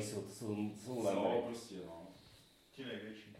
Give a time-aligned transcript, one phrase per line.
[0.00, 2.06] oni jsou, jsou, jsou na Jsou prostě, no.
[2.72, 3.30] Ti největší.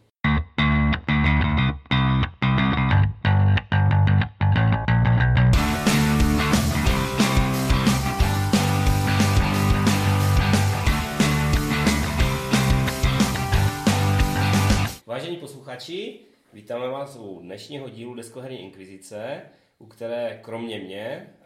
[15.06, 16.20] Vážení posluchači,
[16.52, 19.42] vítáme vás u dnešního dílu Deskoherní inkvizice,
[19.78, 21.36] u které kromě mě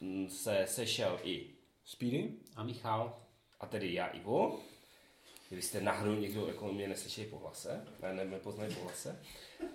[0.00, 1.50] uh, se sešel i
[1.84, 2.32] Speedy?
[2.56, 3.29] A Michal?
[3.60, 4.60] A tedy já Ivo.
[5.50, 9.22] Vy jste náhodou někdo jako mě neslyšeli po hlase, ne, ne, nepoznají po hlase.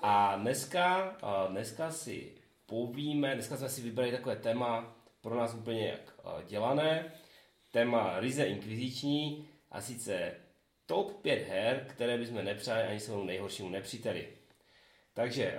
[0.02, 1.18] A dneska,
[1.50, 2.32] dneska si
[2.66, 6.14] povíme, dneska jsme si vybrali takové téma pro nás úplně jak
[6.48, 7.14] dělané,
[7.72, 10.34] téma ryze inkviziční a sice
[10.86, 14.28] top 5 her, které bychom nepřáli ani svému nejhoršímu nepříteli.
[15.14, 15.58] Takže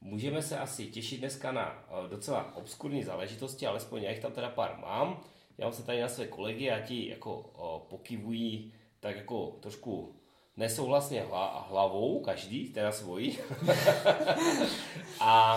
[0.00, 4.78] můžeme se asi těšit dneska na docela obskurní záležitosti, alespoň já jich tam teda pár
[4.78, 5.24] mám.
[5.58, 10.14] Já mám se tady na své kolegy a ti jako uh, pokyvují tak jako trošku
[10.56, 13.38] nesouhlasně hla, hlavou, každý, teda svojí.
[15.20, 15.56] a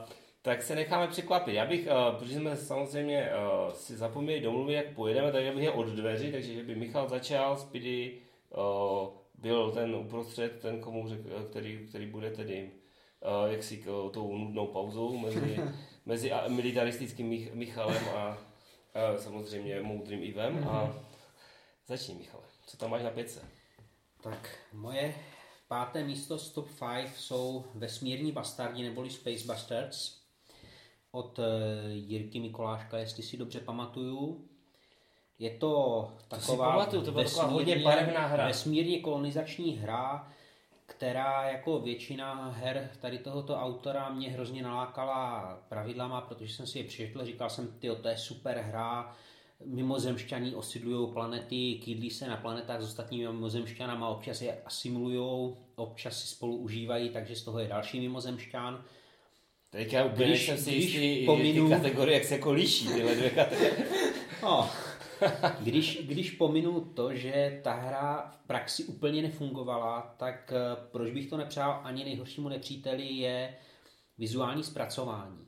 [0.00, 0.08] uh,
[0.42, 1.54] tak se necháme překvapit.
[1.54, 5.62] Já bych, uh, protože jsme samozřejmě uh, si zapomněli domluvit, jak pojedeme, tak já bych
[5.62, 8.18] je od dveří, takže že by Michal začal, Speedy
[8.50, 12.70] uh, byl ten uprostřed, ten, komu řek, který, který bude tedy
[13.46, 15.60] jaksi tou nudnou pauzou mezi,
[16.06, 18.38] mezi a- militaristickým Mich- Michalem a
[19.18, 20.68] samozřejmě moudrým Ivem.
[20.68, 20.94] A
[21.86, 22.44] začni, Michale.
[22.66, 23.40] Co tam máš na pětce?
[24.22, 25.14] Tak, moje
[25.68, 30.22] páté místo z top 5 jsou Vesmírní bastardi neboli Space Bastards
[31.10, 34.48] od eh, Jirky Mikoláška, jestli si dobře pamatuju.
[35.38, 38.46] Je to taková, pamatuju, to byla taková hodně barevná hra.
[38.46, 40.32] vesmírně kolonizační hra,
[40.96, 46.84] která jako většina her tady tohoto autora mě hrozně nalákala pravidlama, protože jsem si je
[46.84, 49.16] přečetl, říkal jsem, ty to je super hra,
[49.64, 56.26] mimozemšťaní osidlují planety, kýdlí se na planetách s ostatními mimozemšťanama, občas je asimilujou, občas si
[56.28, 58.84] spolu užívají, takže z toho je další mimozemšťan.
[59.70, 62.88] Teď já úplně Když- jsem si když jistý, pominu- ty kategorie, jak se jako liší
[62.88, 63.74] tyhle dvě kategorie.
[64.42, 64.70] No,
[65.60, 71.30] když, když pominu to, že ta hra v praxi úplně nefungovala, tak eh, proč bych
[71.30, 73.54] to nepřál ani nejhoršímu nepříteli je
[74.18, 75.46] vizuální zpracování.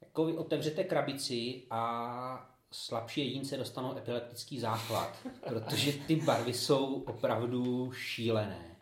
[0.00, 7.92] Jako vy otevřete krabici a slabší jedince dostanou epileptický záchvat, protože ty barvy jsou opravdu
[7.92, 8.76] šílené.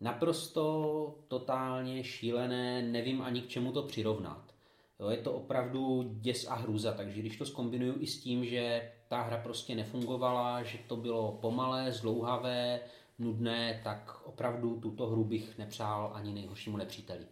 [0.00, 4.53] Naprosto totálně šílené, nevím ani k čemu to přirovnat.
[5.00, 8.92] Jo, je to opravdu děs a hrůza, takže když to skombinuju i s tím, že
[9.08, 12.80] ta hra prostě nefungovala, že to bylo pomalé, zdlouhavé,
[13.18, 17.26] nudné, tak opravdu tuto hru bych nepřál ani nejhoršímu nepříteli.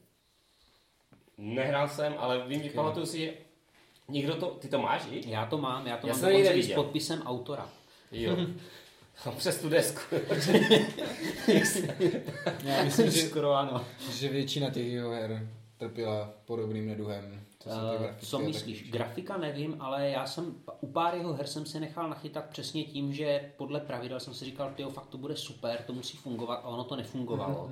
[1.38, 3.34] Nehrál jsem, ale vím, že pamatuju si, že
[4.08, 5.30] někdo to, ty to máš i?
[5.30, 7.68] Já to mám, já to Já mám dokonce i s podpisem autora.
[8.12, 8.36] Jo.
[9.26, 10.16] A přes tu desku.
[12.64, 13.84] Já myslím, že, Skoro ano.
[14.10, 15.48] že většina těch jeho her
[15.78, 17.44] trpěla podobným neduhem.
[17.62, 18.78] Co, Eh, grafiky Co myslíš?
[18.78, 18.90] týče.
[18.90, 23.12] Grafika nevím, ale já jsem u pár jeho her jsem se nechal nachytat přesně tím,
[23.14, 26.68] že podle pravidel jsem si říkal, tyjo, fakt to bude super, to musí fungovat a
[26.68, 27.70] ono to nefungovalo.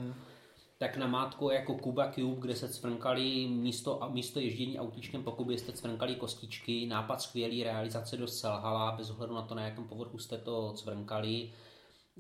[0.78, 5.59] Tak na mátku jako Kuba Cube, kde se cvrnkali místo, místo ježdění autíčkem po Kubě
[5.59, 10.19] jste cvrnkali kostičky, nápad skvělý, realizace dost selhala, bez ohledu na to, na jakém povrchu
[10.19, 11.51] jste to cvrnkali.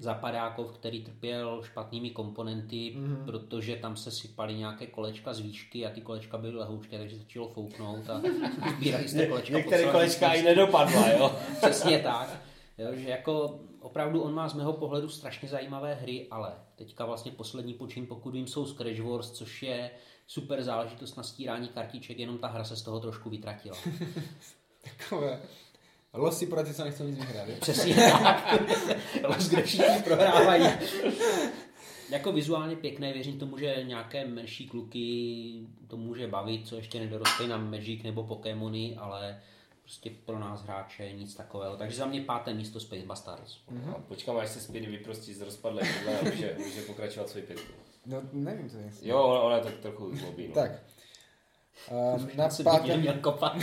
[0.00, 3.24] Zapadákov, který trpěl špatnými komponenty, mm-hmm.
[3.24, 7.48] protože tam se sypaly nějaké kolečka z výšky a ty kolečka byly lehoučké, takže začalo
[7.48, 8.22] fouknout a
[8.76, 9.56] sbírali jste kolečka.
[9.56, 11.36] Některé kolečka i nedopadla, jo.
[11.56, 12.40] Přesně tak.
[12.78, 17.32] Jo, že jako opravdu on má z mého pohledu strašně zajímavé hry, ale teďka vlastně
[17.32, 19.90] poslední počin, pokud vím, jsou Scratch Wars, což je
[20.26, 23.76] super záležitost na stírání kartiček, jenom ta hra se z toho trošku vytratila.
[24.98, 25.40] Takové
[26.12, 27.48] losy pro ty, co nechcou nic vyhrát.
[27.60, 28.62] Přesně tak.
[29.28, 30.64] Los, kde všichni prohrávají.
[32.10, 37.48] jako vizuálně pěkné, věřím tomu, že nějaké menší kluky to může bavit, co ještě nedorostly
[37.48, 39.40] na Magic nebo Pokémony, ale
[39.82, 41.76] prostě pro nás hráče nic takového.
[41.76, 43.58] Takže za mě páté místo Space Bastards.
[43.86, 47.72] No, počkám, až se Speedy vyprostí z rozpadlé kudle a může, může pokračovat svůj pětku.
[48.06, 48.92] No, nevím, co je.
[49.02, 50.48] Jo, ona, ona tak trochu zlobí.
[50.48, 50.54] No.
[50.54, 50.70] Tak.
[51.90, 53.56] Uh, na pátém, kopat.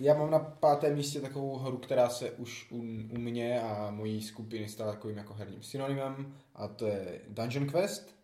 [0.00, 2.76] Já mám na pátém místě takovou hru, která se už u,
[3.14, 8.14] u mě a mojí skupiny stala takovým jako herním synonymem a to je Dungeon Quest,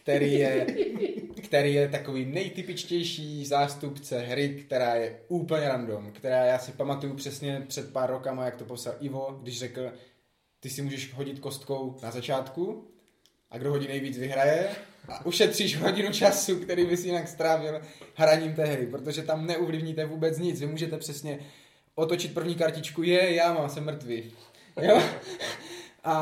[0.00, 0.66] který je,
[1.44, 7.64] který je takový nejtypičtější zástupce hry, která je úplně random, která já si pamatuju přesně
[7.68, 9.92] před pár rokama, jak to popsal Ivo, když řekl,
[10.60, 12.88] ty si můžeš hodit kostkou na začátku
[13.50, 14.68] a kdo hodí nejvíc vyhraje
[15.08, 17.80] a ušetříš hodinu času, který bys jinak strávil
[18.14, 20.60] hraním té hry, protože tam neuvlivníte vůbec nic.
[20.60, 21.38] Vy můžete přesně
[21.94, 24.32] otočit první kartičku, je, já mám, jsem mrtvý.
[24.82, 25.02] Jo?
[26.04, 26.14] A,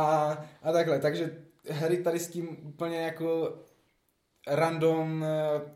[0.63, 1.31] a takhle, takže
[1.71, 3.59] hry tady s tím úplně jako
[4.47, 5.25] random,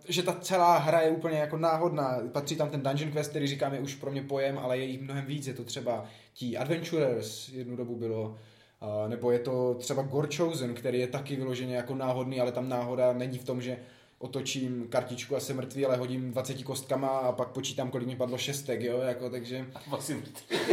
[0.08, 2.20] že ta celá hra je úplně jako náhodná.
[2.32, 5.00] Patří tam ten Dungeon Quest, který říkám je už pro mě pojem, ale je jich
[5.00, 5.46] mnohem víc.
[5.46, 6.04] Je to třeba
[6.38, 8.38] tí Adventurers, jednu dobu bylo,
[9.08, 13.12] nebo je to třeba Gore Chosen, který je taky vyloženě jako náhodný, ale tam náhoda
[13.12, 13.78] není v tom, že
[14.18, 18.38] otočím kartičku a jsem mrtvý, ale hodím 20 kostkama a pak počítám, kolik mi padlo
[18.38, 19.66] šestek, jo, jako, takže...
[19.74, 20.22] A pak si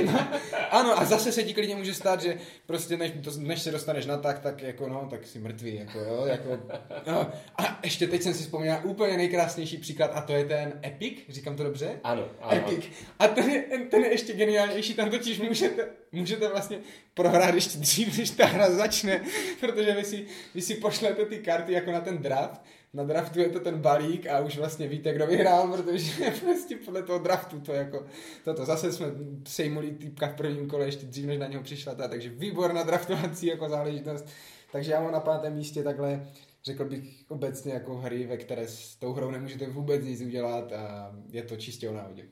[0.71, 4.05] ano, a zase se ti klidně může stát, že prostě než, to, než se dostaneš
[4.05, 6.59] na tak, tak jako no, tak si mrtvý, jako jo, jako...
[7.07, 7.31] No.
[7.57, 11.55] A ještě teď jsem si vzpomněl úplně nejkrásnější příklad a to je ten Epic, říkám
[11.55, 11.99] to dobře?
[12.03, 12.57] Ano, ano.
[12.57, 12.85] Epic.
[13.19, 13.61] A ten je,
[13.91, 16.79] ten je ještě geniálnější, tam totiž můžete, můžete vlastně
[17.13, 19.21] prohrát ještě dřív, než ta hra začne,
[19.59, 20.25] protože vy si,
[20.55, 22.61] vy si pošlete ty karty jako na ten draft
[22.95, 27.73] nadraftujete ten balík a už vlastně víte, kdo vyhrál, protože prostě podle toho draftu to
[27.73, 28.05] jako,
[28.43, 29.05] toto zase jsme
[29.47, 33.45] sejmuli týpka v prvním kole ještě dřív, než na něho přišla ta, takže výborná draftovací
[33.45, 34.25] jako záležitost.
[34.71, 36.27] Takže já mám na pátém místě takhle,
[36.63, 41.15] řekl bych obecně jako hry, ve které s tou hrou nemůžete vůbec nic udělat a
[41.29, 42.25] je to čistě o náhodě.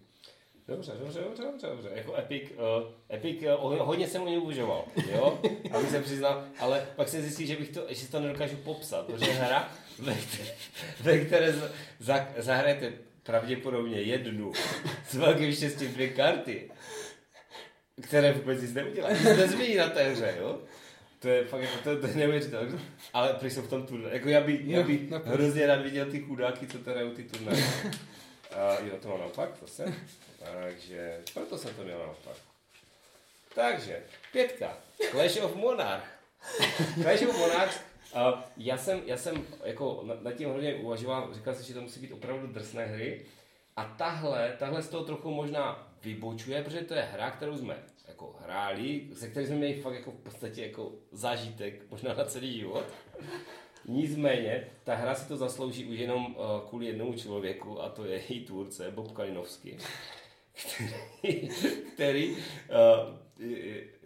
[0.67, 1.89] Dobře, dobře, dobře, dobře, dobře.
[1.95, 6.87] Jako Epic, uh, Epic uh, hodně jsem u něj uvažoval, jo, abych se přiznal, ale
[6.95, 10.55] pak se zjistí, že bych to, že to nedokážu popsat, protože hra, ve které,
[11.01, 11.53] ve které
[11.99, 12.93] za, zahrajete
[13.23, 14.53] pravděpodobně jednu
[15.09, 16.71] s velkým štěstím dvě karty,
[18.01, 19.15] které vůbec nic neudělají.
[19.15, 20.59] Nic nezmění na té hře, jo?
[21.19, 22.79] To je fakt jako, to, to je neuvěřitelné.
[23.13, 24.09] Ale prý jsou v tom turné.
[24.11, 27.63] Jako já bych, já bych no, hrozně rád viděl ty chudáky, co hrajou ty turnaje.
[27.83, 29.93] Uh, jo, to mám naopak zase.
[30.51, 32.37] Takže, proto jsem to měl naopak.
[33.55, 34.77] Takže, pětka.
[35.11, 36.05] Clash of Monarch.
[37.01, 41.55] Clash of Monarch Uh, já jsem, já jsem jako nad, nad tím hodně uvažoval, říkal
[41.55, 43.25] jsem, že to musí být opravdu drsné hry.
[43.75, 48.35] A tahle, tahle z toho trochu možná vybočuje, protože to je hra, kterou jsme jako
[48.43, 52.85] hráli, se kterou jsme měli fakt jako v podstatě jako zážitek, možná na celý život.
[53.85, 58.21] Nicméně, ta hra si to zaslouží už jenom uh, kvůli jednomu člověku a to je
[58.29, 59.77] její tvůrce Bob Kalinovský,
[60.53, 61.49] který,
[61.93, 62.37] který uh,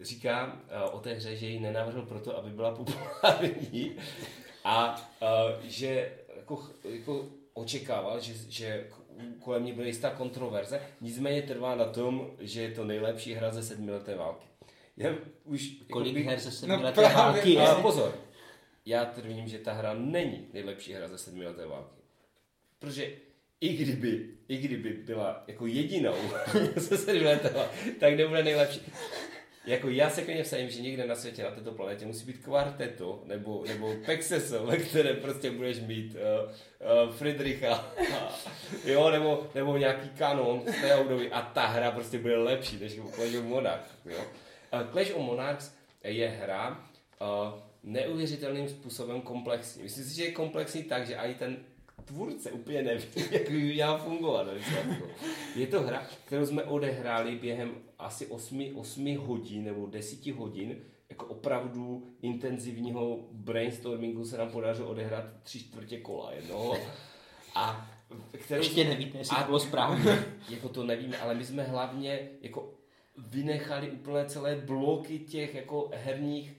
[0.00, 3.96] říká uh, o té hře, že ji nenavrhl proto, aby byla populární
[4.64, 8.88] a uh, že jako, jako očekával, že, že
[9.40, 13.62] kolem ní byla jistá kontroverze, nicméně trvá na tom, že je to nejlepší hra ze
[13.62, 14.46] sedmileté války.
[14.96, 15.14] Já
[15.44, 17.66] už, Kolik jako, her ze sedmileté no, války je?
[17.82, 18.14] Pozor,
[18.86, 21.96] já tvrdím, že ta hra není nejlepší hra ze sedmileté války.
[22.78, 23.12] Protože
[23.60, 26.14] i kdyby, i kdyby byla jako jedinou
[26.78, 28.80] sedmileté války, tak nebude nejlepší.
[29.66, 33.22] Jako já se klidně vsadím, že někde na světě, na této planetě musí být kvarteto
[33.24, 36.50] nebo, nebo Pexeso, ve které prostě budeš mít uh,
[37.06, 37.92] uh, Friedricha,
[38.84, 40.92] jo, nebo, nebo nějaký kanon z té
[41.30, 44.24] a ta hra prostě bude lepší než Clash of Monarchs, jo.
[44.72, 45.74] Uh, Clash of Monarchs
[46.04, 46.84] je hra,
[47.20, 49.82] uh, neuvěřitelným způsobem komplexní.
[49.82, 51.56] Myslím si, že je komplexní tak, že i ten
[52.08, 54.46] tvůrce úplně neví, jak by měla fungovat.
[55.56, 60.76] Je to hra, kterou jsme odehráli během asi 8, 8 hodin nebo 10 hodin,
[61.10, 66.78] jako opravdu intenzivního brainstormingu se nám podařilo odehrát tři čtvrtě kola jednoho.
[67.54, 67.90] A
[68.32, 70.24] kterou Ještě nevíte, jestli to bylo správně.
[70.48, 72.74] Jako to nevíme, ale my jsme hlavně jako
[73.16, 76.57] vynechali úplně celé bloky těch jako herních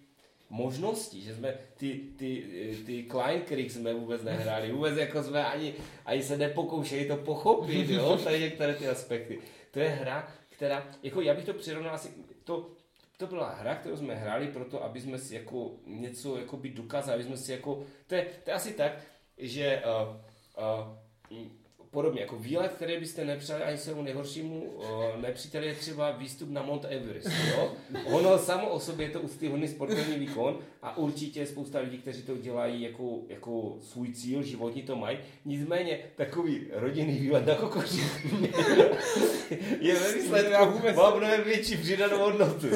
[0.50, 2.44] možností, že jsme ty, ty,
[2.86, 5.74] ty Klein Creek jsme vůbec nehráli, vůbec jako jsme ani,
[6.06, 9.39] ani se nepokoušeli to pochopit, jo, tady některé ty aspekty.
[9.72, 12.10] To je hra, která, jako já bych to přirovnal asi,
[12.44, 12.72] to,
[13.18, 17.15] to byla hra, kterou jsme hráli proto, aby jsme si jako něco jako by dokázali,
[17.15, 18.91] aby jsme si jako, to je, to je asi tak,
[19.38, 20.15] že uh,
[21.38, 21.48] uh,
[21.91, 24.86] podobně jako výlet, který byste nepřáli ani svému nejhoršímu uh,
[25.22, 27.29] nepříteli je třeba výstup na Mount Everest.
[27.48, 27.72] Jo?
[28.05, 32.38] Ono samo o sobě je to úctyhodný sportovní výkon a určitě spousta lidí, kteří to
[32.38, 35.17] dělají jako, jako svůj cíl, životní to mají.
[35.46, 38.01] Nicméně takový rodinný výlet na kokoří
[39.79, 42.67] je ve výsledku má mnohem větší přidanou hodnotu.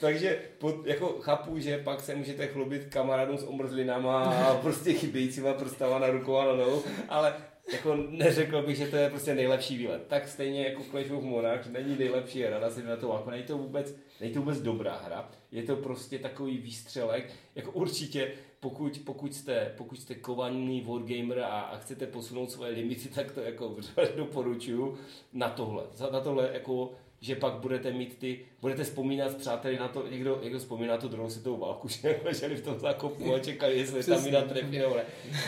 [0.00, 5.52] Takže pod, jako chápu, že pak se můžete chlubit kamarádům s omrzlinama a prostě chybějícíma
[5.52, 7.34] prstama na rukou a na nohou, ale
[7.72, 10.06] jako neřekl bych, že to je prostě nejlepší výlet.
[10.06, 13.58] Tak stejně jako Clash of Monarchs není nejlepší hra na na to jako není to
[13.58, 15.30] vůbec, není to vůbec dobrá hra.
[15.52, 17.32] Je to prostě takový výstřelek.
[17.54, 23.08] Jako určitě, pokud, pokud jste, pokud jste kovaný wargamer a, a chcete posunout svoje limity,
[23.08, 23.76] tak to jako
[24.16, 24.98] doporučuju
[25.32, 25.84] na tohle.
[26.12, 30.40] Na tohle jako že pak budete mít ty, budete vzpomínat s přáteli na to, někdo,
[30.42, 34.24] někdo vzpomíná tu druhou světovou válku, že leželi v tom zákopu a čekali, jestli tam
[34.24, 34.80] mina trefí,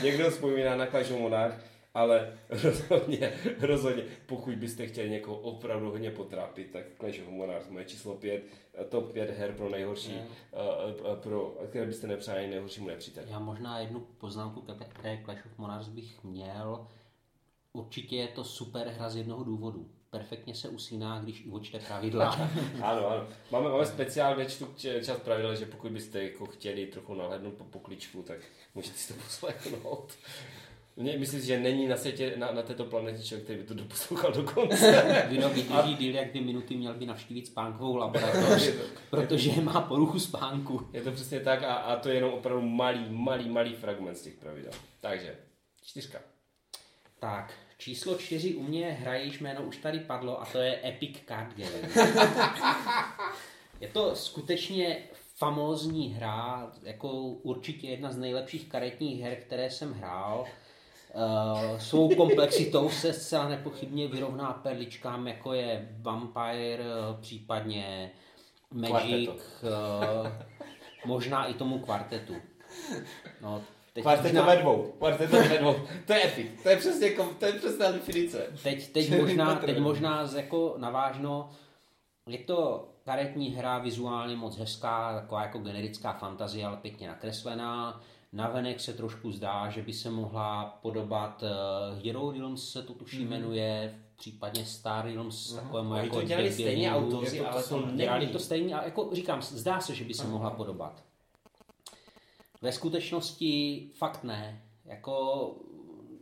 [0.02, 1.20] Někdo vzpomíná na Clash of
[1.96, 7.84] ale rozhodně, rozhodně, pokud byste chtěli někoho opravdu hodně potrápit, tak Clash of Monarchs moje
[7.84, 8.42] číslo 5,
[8.88, 10.26] top 5 her pro nejhorší, Ne.
[11.00, 13.26] uh, uh, pro které byste nepřáli nejhoršímu nepříteli.
[13.30, 16.86] Já možná jednu poznámku k té Clash of Monarchs bych měl.
[17.72, 19.90] Určitě je to super hra z jednoho důvodu.
[20.10, 22.50] Perfektně se usíná, když Ivo čte pravidla.
[22.82, 23.26] Ano, ano.
[23.50, 24.68] Máme, máme speciál, kde čtu
[25.04, 28.38] čas pravidel, že pokud byste jako chtěli trochu nahlédnout po pokličku, tak
[28.74, 30.12] můžete si to poslechnout.
[31.24, 34.42] Si, že není na světě, na, na této planetě člověk, který by to doposlouchal do
[34.42, 35.24] konce.
[35.28, 38.70] Vino vydrží díl jak dvě minuty, měl by navštívit spánkovou laboratoř,
[39.10, 40.88] protože má poruchu spánku.
[40.92, 44.22] Je to přesně tak a, a to je jenom opravdu malý, malý, malý fragment z
[44.22, 44.72] těch pravidel.
[45.00, 45.36] Takže,
[45.82, 46.18] čtyřka.
[47.18, 51.18] Tak, číslo čtyři u mě hraje, již jméno už tady padlo, a to je Epic
[51.28, 51.88] Card Game.
[53.80, 54.98] je to skutečně
[55.34, 60.46] famózní hra, jako určitě jedna z nejlepších karetních her, které jsem hrál.
[61.16, 68.10] Uh, svou komplexitou se zcela nepochybně vyrovná perličkám, jako je Vampire, eh, případně
[68.70, 70.28] Magic, uh,
[71.06, 72.34] možná i tomu kvartetu.
[73.42, 74.94] No, teď Kvartetové dvou.
[74.98, 75.74] Kvartetové dvou.
[76.06, 76.62] To je epic.
[76.62, 78.46] To je přesně, to je přesná definice.
[78.62, 81.50] Teď, teď, možná, teď možná z jako navážno,
[82.28, 88.00] je to karetní hra vizuálně moc hezká, taková jako generická fantazie, ale pěkně nakreslená.
[88.32, 93.28] Navenek se trošku zdá, že by se mohla podobat uh, Hero Realms se to tuším
[93.28, 97.96] jmenuje, případně Star Realms, takovému Oni jako to dělali stejně autoři, ale to to.
[97.96, 101.04] Dělali to stejně, a jako říkám, zdá se, že by se mohla podobat.
[102.62, 104.62] Ve skutečnosti fakt ne.
[104.84, 105.54] Jako,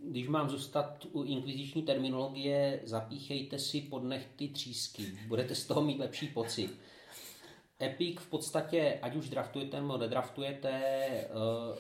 [0.05, 5.19] když mám zůstat u inkviziční terminologie, zapíchejte si pod nechty třísky.
[5.29, 6.79] Budete z toho mít lepší pocit.
[7.83, 11.29] Epic v podstatě, ať už draftujete nebo nedraftujete, eh,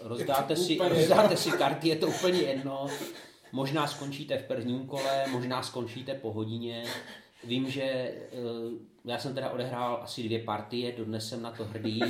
[0.01, 2.87] rozdáte si, rozdáte si karty, je to úplně jedno.
[3.53, 6.85] Možná skončíte v prvním kole, možná skončíte po hodině.
[7.45, 8.15] Vím, že eh,
[9.05, 12.03] já jsem teda odehrál asi dvě partie, dodnes jsem na to hrdý.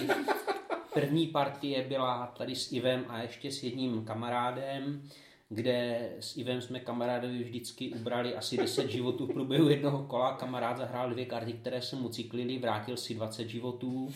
[0.94, 5.08] První partie byla tady s Ivem a ještě s jedním kamarádem,
[5.54, 10.36] kde s Ivem jsme kamarádovi vždycky ubrali asi 10 životů v průběhu jednoho kola.
[10.36, 14.08] Kamarád zahrál dvě karty, které se mu cyklily, vrátil si 20 životů.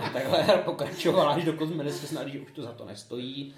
[0.00, 3.54] A takhle hra pokračovala, až dokud jsme se snad, že už to za to nestojí.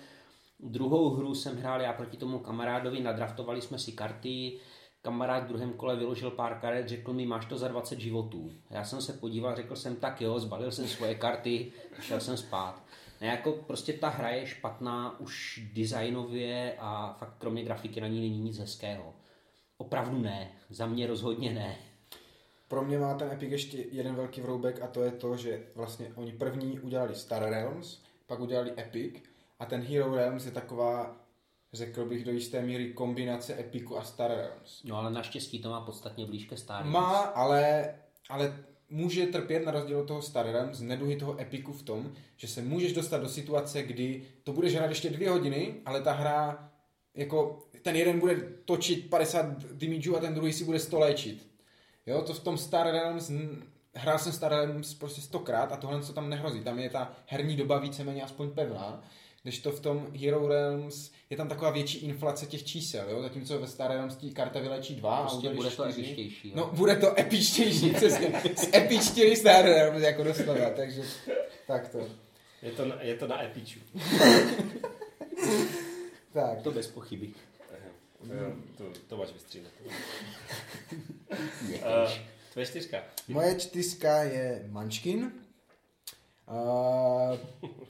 [0.61, 4.59] Druhou hru jsem hrál já proti tomu kamarádovi, nadraftovali jsme si karty,
[5.03, 8.51] kamarád v druhém kole vyložil pár karet, řekl mi, máš to za 20 životů.
[8.71, 12.84] Já jsem se podíval, řekl jsem, tak jo, zbalil jsem svoje karty, šel jsem spát.
[13.21, 18.21] Ne, jako prostě ta hra je špatná už designově a fakt kromě grafiky na ní
[18.21, 19.15] není nic hezkého.
[19.77, 21.77] Opravdu ne, za mě rozhodně ne.
[22.69, 26.13] Pro mě má ten Epic ještě jeden velký vroubek a to je to, že vlastně
[26.15, 29.15] oni první udělali Star Realms, pak udělali Epic
[29.59, 31.17] a ten Hero Realms je taková,
[31.73, 34.83] řekl bych do jisté míry kombinace Epiku a Star Realms.
[34.85, 37.95] No ale naštěstí to má podstatně blíž ke Star Má, ale,
[38.29, 42.49] ale může trpět na rozdíl od toho Star Realms neduhy toho Epiku v tom, že
[42.49, 46.71] se můžeš dostat do situace, kdy to budeš hrát ještě dvě hodiny, ale ta hra,
[47.15, 51.47] jako ten jeden bude točit 50 damageů a ten druhý si bude 100 léčit.
[52.07, 53.33] Jo, to v tom Star Realms,
[53.95, 56.61] hrál jsem Star Realms prostě stokrát a tohle co tam nehrozí.
[56.61, 59.03] Tam je ta herní doba víceméně aspoň pevná,
[59.45, 63.23] když to v tom Hero Realms je tam taková větší inflace těch čísel, jo?
[63.23, 66.49] zatímco ve Star Realms tí karta vylečí dva a Prostě bude to epičtější.
[66.49, 66.55] jo.
[66.57, 68.43] No, bude to epičtější, přesně.
[68.75, 71.03] Epičtější Star Realms, jako doslova, takže
[71.67, 72.09] tak to.
[72.63, 73.81] Je to, na, je to na Epiču.
[76.33, 77.31] Tak, To bez pochyby.
[78.79, 79.73] To, to máš vystřídat.
[81.73, 82.11] uh,
[82.53, 83.03] tvoje čtyřka.
[83.29, 85.33] moje čtyřka je Munchkin.
[86.51, 87.37] Uh,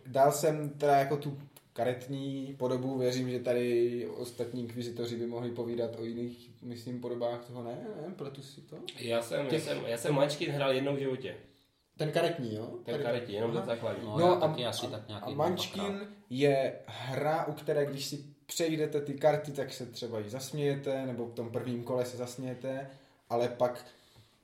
[0.07, 1.39] dal jsem teda jako tu
[1.73, 7.63] karetní podobu, věřím, že tady ostatní inkvizitoři by mohli povídat o jiných, myslím, podobách toho,
[7.65, 8.77] ne, ne, pletu si to.
[8.99, 11.37] Já jsem, já Těch- jsem, já jsem Munchkin hrál jednou v životě.
[11.97, 12.69] Ten karetní, jo?
[12.85, 14.05] Ten karetí, jenom ten základní.
[14.05, 16.09] No, No já a, taky asi tak a, nějaký a dvakrát.
[16.31, 21.27] je hra, u které když si přejdete ty karty, tak se třeba i zasmějete, nebo
[21.27, 22.91] v tom prvním kole se zasmějete,
[23.31, 23.85] ale pak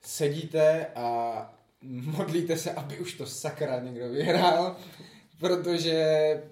[0.02, 4.76] sedíte a modlíte se, aby už to sakra někdo vyhrál,
[5.38, 6.42] protože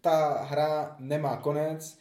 [0.00, 1.98] ta hra nemá konec,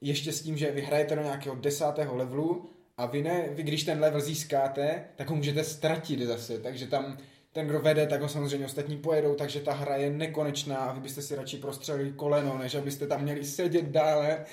[0.00, 3.84] ještě s tím, že vy hrajete do nějakého desátého levelu a vy ne, vy když
[3.84, 7.18] ten level získáte, tak ho můžete ztratit zase, takže tam
[7.52, 11.00] ten, kdo vede, tak ho samozřejmě ostatní pojedou, takže ta hra je nekonečná a vy
[11.00, 14.44] byste si radši prostřelili koleno, než abyste tam měli sedět dále.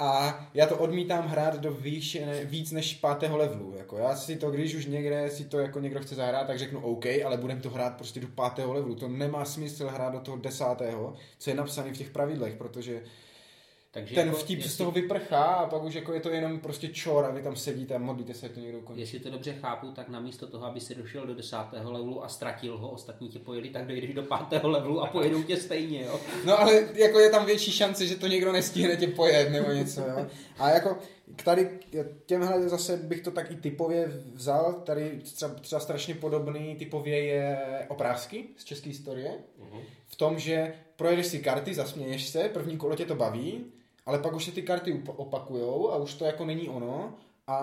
[0.00, 3.74] A já to odmítám hrát do výše, ne, víc než pátého levelu.
[3.76, 6.80] Jako já si to, když už někde si to jako někdo chce zahrát, tak řeknu
[6.80, 8.94] OK, ale budem to hrát prostě do pátého levelu.
[8.94, 13.02] To nemá smysl hrát do toho desátého, co je napsané v těch pravidlech, protože
[13.92, 16.60] Takže ten jako, vtip jestli, z toho vyprchá a pak už jako je to jenom
[16.60, 19.00] prostě čor a vy tam sedíte a modlíte se, to někdo ukončí.
[19.00, 22.78] Jestli to dobře chápu, tak namísto toho, aby si došel do desátého levelu a ztratil
[22.78, 26.20] ho, ostatní tě pojeli, tak dojdeš do pátého levelu a pojedou tě stejně, jo.
[26.44, 30.00] No ale jako je tam větší šance, že to někdo nestihne tě pojet nebo něco,
[30.00, 30.26] jo.
[30.58, 30.98] A jako
[31.36, 31.78] k tady
[32.26, 37.58] těmhle zase bych to tak i typově vzal, tady třeba, třeba strašně podobný typově je
[37.88, 39.38] oprázky z české historie.
[40.06, 43.64] V tom, že projedeš si karty, zasměješ se, první kolo tě to baví,
[44.06, 47.14] ale pak už se ty karty opakujou a už to jako není ono
[47.46, 47.56] a,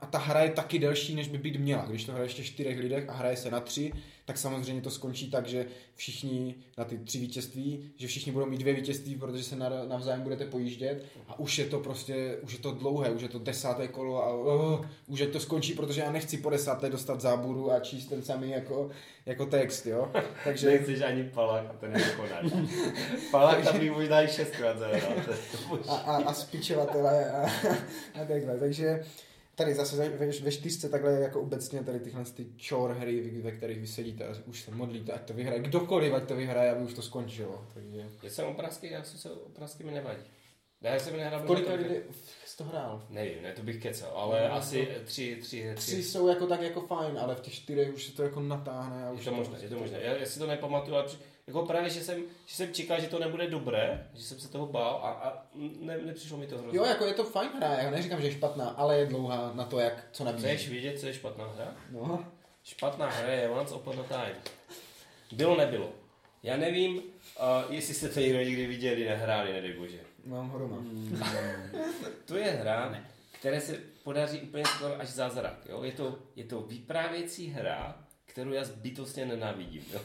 [0.00, 1.84] a ta hra je taky delší, než by být měla.
[1.86, 3.92] Když to hraješ v těch čtyřech lidech a hraje se na tři,
[4.28, 8.58] tak samozřejmě to skončí tak, že všichni na ty tři vítězství, že všichni budou mít
[8.58, 12.58] dvě vítězství, protože se na- navzájem budete pojíždět a už je to prostě, už je
[12.58, 16.12] to dlouhé, už je to desáté kolo a uh, už je to skončí, protože já
[16.12, 18.90] nechci po desáté dostat záburu a číst ten samý jako,
[19.26, 20.12] jako text, jo.
[20.44, 22.52] Takže Nechceš ani palak a ten nedokonáš.
[23.30, 25.12] palak tam bych možná i šestkrát zahrál.
[25.24, 27.46] to to a, a, a spičovatele a,
[28.14, 28.58] a takhle.
[28.58, 29.04] Takže
[29.58, 33.78] tady zase ve, ve čtyřce takhle jako obecně tady tyhle ty chore hry, ve kterých
[33.80, 36.94] vy sedíte a už se modlíte, ať to vyhraje kdokoliv, ať to vyhraje, aby už
[36.94, 37.66] to skončilo.
[37.74, 38.06] Takže...
[38.22, 40.22] Já jsem oprázky, já jsem se oprázky mi nevadí.
[40.80, 41.94] Já jsem nehrál Kolik lidí
[42.44, 43.06] jsi to hrál?
[43.10, 46.02] Nevím, ne, to bych kecal, ale No, asi to- tři, tři, Tři tři.
[46.02, 49.06] jsou jako tak jako fajn, ale v těch čtyřech už se to jako natáhne.
[49.06, 49.98] A už Je to možné, je to možné.
[50.02, 51.16] Já, já si to nepamatuju, ale při,
[51.48, 54.66] jako právě, že jsem, že jsem čekal, že to nebude dobré, že jsem se toho
[54.66, 55.46] bál a, a
[55.80, 56.78] ne, nepřišlo mi to hrozně.
[56.78, 59.64] Jo, jako je to fajn hra, já neříkám, že je špatná, ale je dlouhá na
[59.64, 60.46] to, jak co nabízí.
[60.46, 61.76] Chceš vidět, co je špatná hra?
[61.90, 62.32] No.
[62.64, 64.36] Špatná hra je Once Upon a Time.
[65.32, 65.92] Bylo, nebylo.
[66.42, 67.02] Já nevím, uh,
[67.74, 70.00] jestli jste to někdo někdy viděli, nehráli, nedej bože.
[70.24, 70.76] Mám ho doma.
[72.24, 73.02] To je hra,
[73.32, 75.66] které se podaří úplně skoro až zázrak.
[75.68, 75.82] Jo?
[75.82, 79.84] Je, to, je to vyprávěcí hra, kterou já bytostně nenávidím.
[79.92, 80.00] Jo?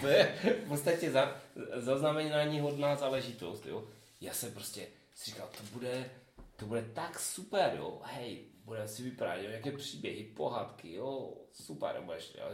[0.00, 0.34] To je
[0.64, 1.36] v podstatě za,
[1.74, 3.66] zaznamenání hodná záležitost.
[3.66, 3.84] Jo?
[4.20, 6.10] Já jsem prostě si říkal, to bude,
[6.56, 8.00] to bude tak super, jo?
[8.04, 9.52] hej, budeme si vyprávět jo?
[9.52, 12.44] jaké příběhy, pohádky, jo, super, budeš, jo?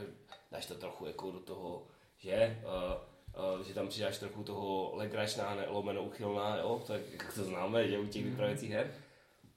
[0.52, 1.87] dáš to trochu jako do toho,
[2.18, 7.45] že, uh, uh, že tam přidáš trochu toho legračná, lomeno uchylná, jo, tak jak to
[7.45, 8.95] známe, že u těch vyprávěcích her.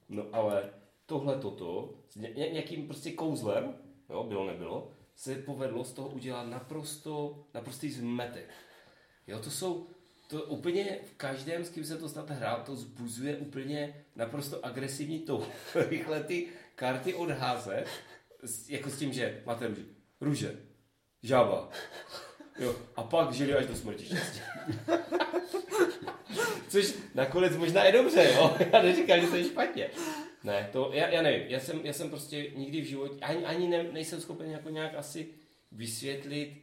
[0.09, 0.69] No ale
[1.05, 3.77] tohle toto, s ně, ně- nějakým prostě kouzlem,
[4.09, 8.49] jo, bylo nebylo, se povedlo z toho udělat naprosto, naprostý zmetek.
[9.27, 9.87] Jo, to jsou,
[10.27, 15.19] to úplně v každém, s kým se to snad hrál, to zbuzuje úplně naprosto agresivní
[15.19, 15.45] touhu.
[15.75, 17.85] Rychle ty karty odházet,
[18.67, 19.83] jako s tím, že máte růže,
[20.21, 20.59] růže,
[21.23, 21.69] žába,
[22.59, 24.41] jo, a pak žili až do smrti štěstí.
[26.69, 28.57] Což nakonec možná je dobře, jo?
[28.73, 29.89] Já neříkám, že to je špatně.
[30.43, 33.67] Ne, to, já, já nevím, já jsem, já jsem prostě nikdy v životě, ani, ani
[33.67, 35.27] ne, nejsem schopen jako nějak asi
[35.71, 36.61] vysvětlit,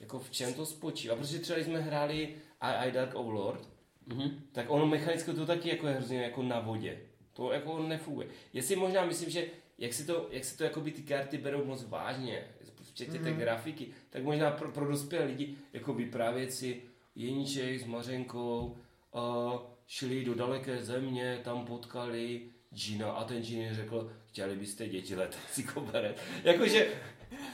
[0.00, 1.16] jako v čem to spočívá.
[1.16, 3.68] Protože třeba když jsme hráli I, I Dark Overlord,
[4.06, 4.40] Mhm.
[4.52, 6.98] tak ono mechanicky to taky jako je hrozně jako na vodě.
[7.32, 8.28] To jako nefunguje.
[8.52, 9.46] Já si možná myslím, že
[9.78, 12.44] jak si to, jak si to jako by ty karty berou moc vážně,
[12.82, 16.82] včetně té grafiky, tak možná pro, pro dospělé lidi jako vyprávět si
[17.14, 18.76] Jeníček s Mařenkou
[19.14, 22.40] uh, šli do daleké země, tam potkali
[22.74, 26.16] Gina a ten Gin řekl, chtěli byste děti letat si koberec.
[26.44, 26.88] Jakože,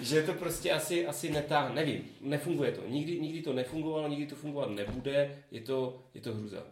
[0.00, 2.80] že to prostě asi, asi netáhne, nevím, nefunguje to.
[2.88, 6.62] Nikdy, nikdy to nefungovalo, nikdy to fungovat nebude, je to, je to hruza.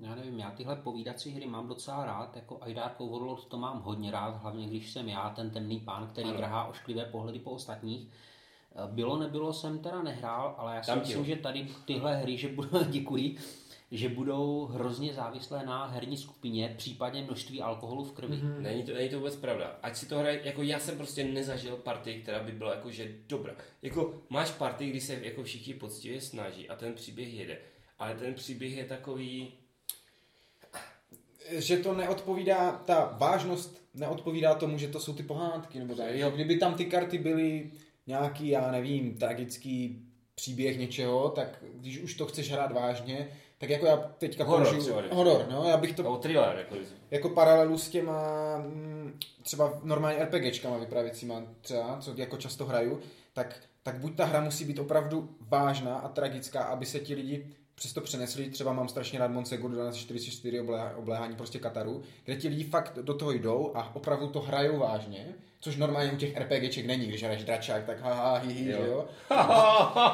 [0.00, 3.80] Já nevím, já tyhle povídací hry mám docela rád, jako I Dark Overlord to mám
[3.82, 6.38] hodně rád, hlavně když jsem já ten temný pán, který Ano.
[6.38, 8.08] vrhá ošklivé pohledy po ostatních.
[8.08, 12.36] Eh, Bylo, nebylo jsem teda nehrál, ale já si ti myslím, že tady tyhle hry,
[12.36, 13.36] že budou, děkuji,
[13.94, 18.36] že budou hrozně závislé na herní skupině, případně množství alkoholu v krvi.
[18.36, 18.60] Mm-hmm.
[18.60, 19.78] Není to, není to vůbec pravda.
[19.82, 23.14] Ať si to hraje, jako já jsem prostě nezažil party, která by byla jako, že
[23.28, 23.54] dobrá.
[23.82, 27.58] Jako máš party, kdy se jako všichni poctivě snaží a ten příběh jede.
[27.98, 29.52] Ale ten příběh je takový,
[31.50, 36.14] že to neodpovídá, ta vážnost neodpovídá tomu, že to jsou ty pohádky, nebo tak.
[36.14, 36.30] Jo.
[36.30, 37.70] Kdyby tam ty karty byly
[38.06, 43.28] nějaký, já nevím, tragický příběh něčeho, tak když už to chceš hrát vážně,
[43.64, 46.74] tak jako já teďka Horor použiju- třeba, horor, no, já bych to to thriller, jako
[47.10, 48.18] jako paralelu s těma
[48.58, 53.00] mm, třeba normálně RPGčkama vypravěcíma třeba, co jako často hraju,
[53.32, 57.46] tak, tak buď ta hra musí být opravdu vážná a tragická, aby se ti lidi
[57.74, 62.64] přesto přenesli, třeba mám strašně rád Monsegu 1244 oblé- obléhání prostě Kataru, kde ti lidi
[62.64, 65.26] fakt do toho jdou a opravdu to hrajou vážně,
[65.60, 68.78] což normálně u těch RPGček není, když hraješ dračák, tak haha, hihi, Jo.
[68.82, 69.04] že jo?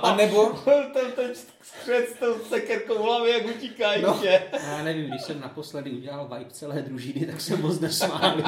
[0.03, 4.09] A nebo, ten, ten skřet s tou sekerkou v hlavě, jak utíká No.
[4.09, 4.43] ještě.
[4.67, 8.45] Já nevím, když jsem naposledy udělal vibe celé družiny, tak jsem moc nesmálý.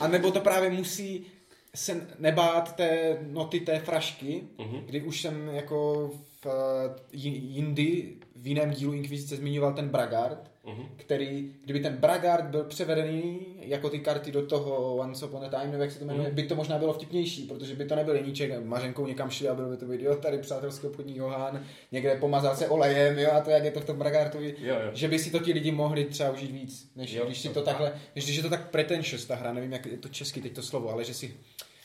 [0.00, 1.26] A nebo to právě musí
[1.74, 4.80] se nebát té noty té frašky, Mhm.
[4.86, 6.10] kdy už jsem jako
[6.44, 10.82] v eh, ji- jindy v jiném dílu Inkvizice zmiňoval ten Bragard, Mhm.
[10.96, 15.70] který, kdyby ten Bragard byl převedený jako ty karty do toho Once Upon a Time,
[15.70, 16.34] nebo jak se to jmenuje, Mhm.
[16.36, 19.70] by to možná bylo vtipnější, protože by to nebyl Jeníček mařenkou někam šli a byl
[19.70, 23.64] by to video tady přátelský obchodní Johan, někde pomazal se olejem, jo, a to jak
[23.64, 24.90] je to v tom Bragardovi, Jo, jo.
[24.92, 27.54] že by si to ti lidi mohli třeba užít víc, než Jo, když si to-
[27.54, 30.40] to takhle, než když je to tak pretentious ta hra, nevím, jak je to česky
[30.40, 31.34] teď to slovo, ale že si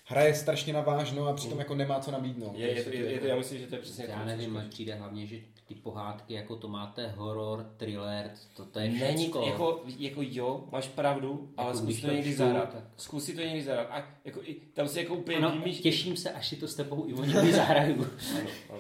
[0.05, 2.55] hraje strašně na vážno a přitom jako nemá co nabídnout.
[2.57, 4.65] Je, je, to, je, je to, já myslím, že to je přesně Já nevím, ale
[4.69, 5.37] přijde hlavně, že
[5.67, 9.45] ty pohádky, jako to máte horor, thriller, to, to je Není všecko.
[9.45, 12.73] jako, jako jo, máš pravdu, ale Jako zkus to někdy čtu, zahrát.
[12.73, 13.87] tak- Zkus si to někdy zahrát.
[13.91, 15.79] A jako, i, tam si jako úplně Ano, vymýš...
[15.81, 18.07] těším se, až si to s tebou Ivo někdy zahraju.
[18.39, 18.79] Ano, ano.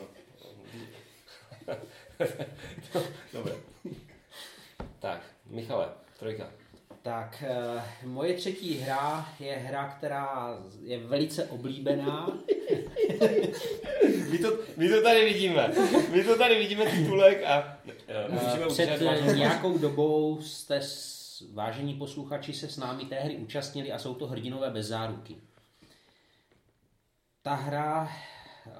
[1.67, 1.75] No,
[3.33, 3.55] Dobře.
[4.99, 5.87] Tak, Michale,
[6.19, 6.51] trojka.
[7.05, 12.27] Tak, eh, moje třetí hra je hra, která je velice oblíbená.
[14.31, 15.73] My to, my to tady vidíme.
[16.11, 20.75] My to tady vidíme titulek a eh, můžeme Eh, Před udržet vážnou- nějakou dobou jste,
[20.81, 25.35] s- vážení posluchači, se s námi té hry účastnili a jsou to hrdinové bez záruky.
[27.41, 28.11] Ta hra,
[28.67, 28.71] eh,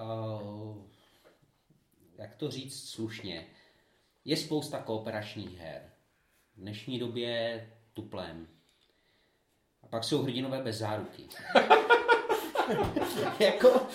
[2.17, 3.45] jak to říct slušně,
[4.25, 5.81] je spousta kooperačních her.
[6.57, 7.61] V dnešní době
[7.95, 8.47] tuplem.
[9.83, 11.23] A pak jsou hrdinové bez záruky.
[13.39, 13.87] jako,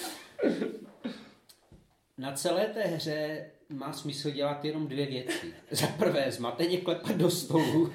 [2.18, 5.54] na celé té hře má smysl dělat jenom dvě věci.
[5.70, 7.92] Za prvé zmateně klepat do stolu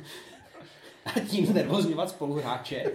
[1.05, 2.91] a tím nervozňovat spoluhráče.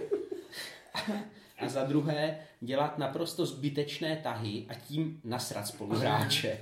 [1.57, 6.59] A za druhé dělat naprosto zbytečné tahy a tím nasrat spoluhráče.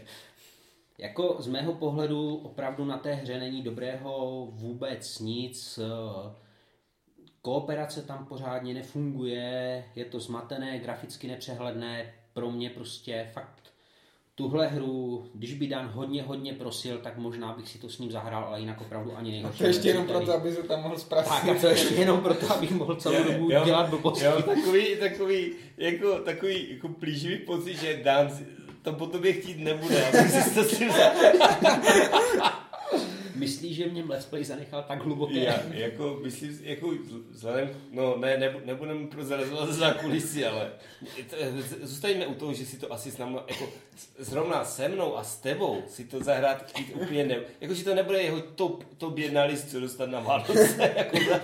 [0.99, 5.79] Jako z mého pohledu opravdu na té hře není dobrého vůbec nic.
[7.41, 12.13] Kooperace tam pořádně nefunguje, je to zmatené, graficky nepřehledné.
[12.33, 13.59] Pro mě prostě fakt
[14.35, 18.11] tuhle hru, když by Dan hodně, hodně prosil, tak možná bych si to s ním
[18.11, 19.57] zahrál, ale jinak opravdu ani nejhorší.
[19.57, 20.25] To ještě jenom nepříteli.
[20.25, 21.49] proto, aby se tam mohl Tak, zpracovat.
[21.49, 24.25] a to ještě jenom proto, abych mohl celou dobu Jo, dělat blbosti.
[24.25, 29.57] Jo, takový, takový, jako, takový jako plíživý pocit, že Dan si- to po tobě chtít
[29.59, 31.11] nebude, aby si to s tím za...
[33.35, 35.39] Myslíš, že mě Let's Play zanechal tak hluboké?
[35.39, 36.93] Já, jako, myslím, jako,
[37.29, 40.71] vzhledem, no ne, nebu, nebudeme prozrazovat za kulisy, ale
[41.29, 41.35] to-
[41.87, 43.69] zůstaňme u toho, že si to asi s námi, jako,
[44.17, 47.95] zrovna se mnou a s tebou si to zahrát chtít úplně ne, jako, že to
[47.95, 51.39] nebude jeho top, top jedna list, co dostat na Vánoce, jako za,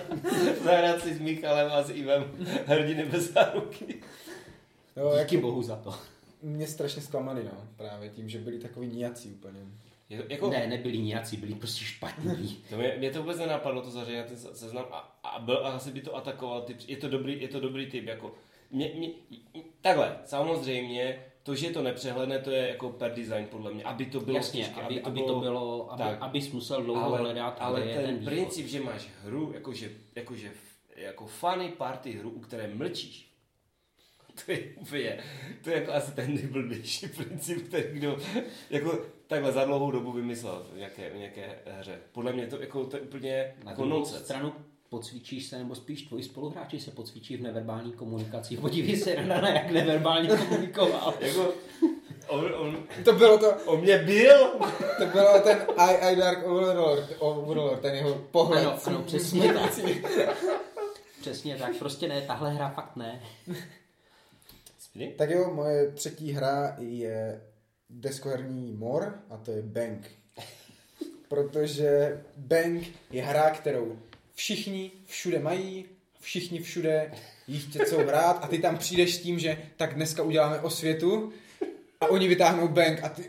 [0.64, 2.24] zahrát si s Michalem a s Ivem
[2.66, 3.94] hrdiny bez záruky.
[4.96, 5.94] Jo, jak Díky bohu za to.
[6.46, 9.60] Mě strašně zklamaný, no, právě tím, že byli takový nijací úplně.
[10.08, 12.58] Je, to- jako, Ne, nebyli nějací, byli prostě špatní.
[12.70, 15.66] To mě, mě to vůbec nenapadlo, to zařadit na ten se- seznam a, a, byl,
[15.66, 16.62] a asi by to atakoval.
[16.62, 18.04] Typ, je, to dobrý, je to dobrý typ.
[18.06, 18.34] Jako,
[18.70, 19.08] mě, mě,
[19.80, 24.06] takhle, samozřejmě, to, že je to nepřehledné, to je jako per design podle mě, aby
[24.06, 26.18] to bylo Jasně, těžké, aby, aby to bylo, aby, tak.
[26.20, 30.52] abys musel dlouho ale, hledat, ale ten, ten princip, že máš hru, jakože, jakože
[30.96, 33.25] jako funny party hru, u které mlčíš,
[34.46, 35.18] to je úplně,
[35.64, 38.16] to je jako asi ten nejblbější princip, který kdo
[38.70, 41.98] jako takhle za dlouhou dobu vymyslel v nějaké, v nějaké hře.
[42.12, 44.24] Podle mě to, jako, to je úplně Na jako nonsense.
[44.24, 44.52] stranu
[44.88, 48.56] pocvičíš se, nebo spíš tvoji spoluhráči se pocvičí v neverbální komunikaci.
[48.56, 51.14] Podívej se na Dana, jak neverbálně komunikoval.
[51.20, 51.52] Jako,
[52.28, 54.48] on, on, To bylo to, on mě byl,
[54.98, 58.66] to bylo ten I, I Dark Overlord, Overlord, ten jeho pohled.
[58.66, 59.72] Ano, ano, přesně tak.
[61.20, 63.22] Přesně tak, prostě ne, tahle hra fakt ne.
[64.96, 65.14] Spiny?
[65.18, 67.40] Tak jo, moje třetí hra je
[67.90, 70.10] deskoherní mor a to je Bank.
[71.28, 73.98] Protože Bank je hra, kterou
[74.34, 75.84] všichni všude mají,
[76.20, 77.12] všichni všude
[77.46, 81.32] jí chcou hrát a ty tam přijdeš s tím, že tak dneska uděláme osvětu
[82.00, 83.24] a oni vytáhnou Bank a ty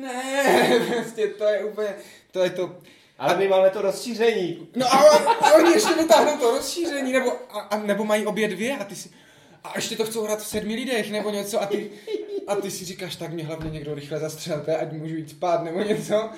[0.00, 1.94] ne, prostě to je úplně,
[2.30, 2.78] to je to,
[3.18, 4.68] Ale my máme to rozšíření.
[4.76, 8.76] No a, a oni ještě vytáhnou to rozšíření, nebo, a, a, nebo mají obě dvě
[8.76, 9.10] a ty si,
[9.64, 11.90] a ještě to chcou hrát v sedmi lidech, nebo něco a ty,
[12.46, 15.82] a ty si říkáš, tak mě hlavně někdo rychle zastřelte, ať můžu jít spát, nebo
[15.82, 16.30] něco.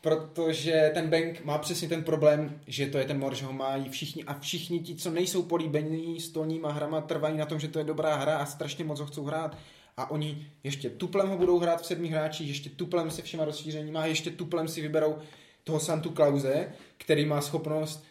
[0.00, 3.88] Protože ten bank má přesně ten problém, že to je ten mor, že ho mají
[3.88, 7.84] všichni a všichni ti, co nejsou políbení stolníma hrama, trvají na tom, že to je
[7.84, 9.56] dobrá hra a strašně moc ho chcou hrát.
[9.96, 14.00] A oni ještě tuplem ho budou hrát v sedmi hráčích, ještě tuplem se všema rozšířeníma
[14.02, 15.18] a ještě tuplem si vyberou
[15.64, 18.04] toho Santu Clause, který má schopnost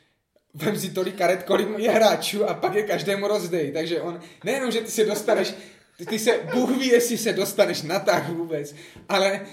[0.54, 3.72] vem si tolik karet, kolik je hráčů a pak je každému rozdej.
[3.72, 5.54] Takže on, nejenom, že ty se dostaneš,
[6.10, 8.76] ty, se, Bůh ví, jestli se dostaneš na tah vůbec,
[9.10, 9.46] ale,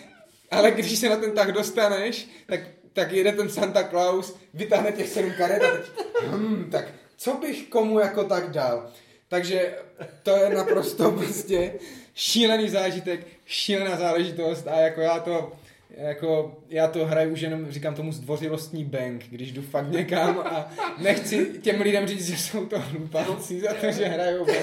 [0.50, 2.60] ale když se na ten tah dostaneš, tak,
[2.92, 5.90] tak jede ten Santa Claus, vytáhne těch sedm karet a teď,
[6.26, 6.84] hmm, tak
[7.16, 8.92] co bych komu jako tak dal?
[9.28, 9.78] Takže
[10.22, 11.72] to je naprosto prostě
[12.14, 15.52] šílený zážitek, šílená záležitost a jako já to
[15.90, 20.70] jako, já to hraju už jenom, říkám tomu zdvořilostní bank, když jdu fakt někam a
[20.98, 24.58] nechci těm lidem říct, že jsou to hlupáci za to, že hrajou bank.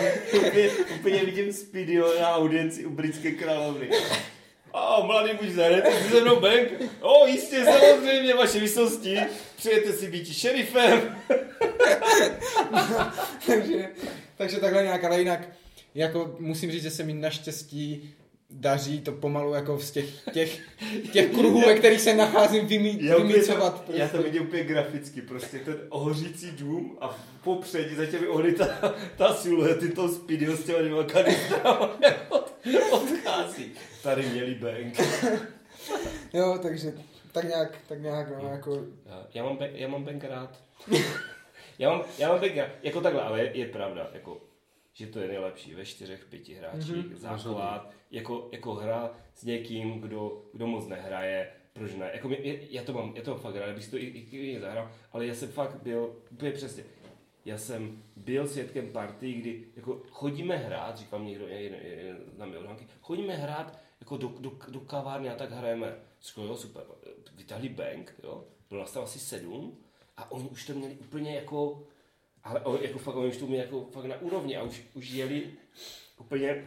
[0.48, 3.90] úplně, úplně vidím Speedio na audienci u britské královny.
[4.74, 6.68] A mladý muž zahrajete si se mnou bank?
[7.02, 9.20] O, jistě, samozřejmě, vaše vysosti.
[9.56, 11.16] Přijete si být šerifem.
[13.48, 13.90] takže,
[14.38, 15.50] takže takhle nějak, ale jinak
[15.96, 18.16] jako musím říct, že se mi naštěstí
[18.50, 20.60] daří to pomalu jako z těch, těch,
[21.12, 23.74] těch kruhů, ve kterých se nacházím, vymí, Já, úplně vymícovat.
[23.74, 24.02] to, Prostě.
[24.02, 28.96] já to vidím úplně graficky, prostě ten ohořící dům a popředí za těmi ohry ta,
[29.18, 31.80] ta siluety toho Speedio s těma dvěma kanistrama
[32.30, 32.54] od,
[32.92, 33.72] odchází.
[34.04, 35.02] Tady měli bank.
[36.34, 36.94] Jo, takže
[37.32, 38.84] tak nějak, tak nějak, no, jako...
[39.34, 40.58] Já, mám, já mám bank rád.
[41.80, 44.42] já mám, já mám bank rád, jako takhle, ale je, je pravda, jako,
[44.96, 47.16] že to je nejlepší ve čtyřech, pěti hráčích, mm-hmm.
[47.16, 52.10] základ, jako, jako hra s někým, kdo, kdo moc nehraje, proč ne?
[52.14, 52.38] Jako mě,
[52.70, 54.92] já to mám, já to mám fakt rád, abych si to i, i, i zahrál,
[55.12, 56.84] ale já jsem fakt byl, úplně přesně,
[57.46, 62.60] já jsem byl svědkem party, kdy jako chodíme hrát, říkám někdo, jeden, jeden, znám je
[62.60, 65.96] odhanky, chodíme hrát jako do, do, do kavárny a tak hrajeme.
[66.22, 66.84] Říkal, jo, super,
[67.36, 69.78] vytáhli bank, jo, bylo nás tam asi sedm
[70.18, 71.84] a oni už to měli úplně jako,
[72.46, 75.10] ale o- jako fakt, oni už to měli jako fakt na úrovni a už, už
[75.10, 75.52] jeli
[76.20, 76.66] úplně,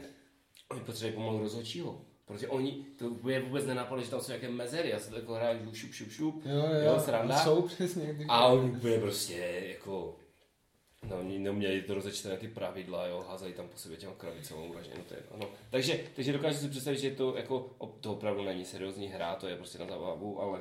[0.70, 2.00] oni potřebovali pomalu rozhodčího.
[2.26, 5.34] Protože oni, to úplně vůbec nenapadlo, že tam jsou nějaké mezery, já se to jako
[5.34, 7.38] hraju šup, šup, šup, Jo, jo, jo sranda.
[7.38, 8.16] jsou přesně.
[8.28, 9.36] A oni úplně prostě
[9.68, 10.16] jako,
[11.10, 14.96] no oni neměli to rozečtené ty pravidla, jo, házají tam po sobě těma kravicovou uraženou,
[14.98, 15.46] no to je, ano.
[15.70, 19.56] Takže, takže dokážu si představit, že to jako, to opravdu není seriózní hra, to je
[19.56, 20.60] prostě na zábavu, ale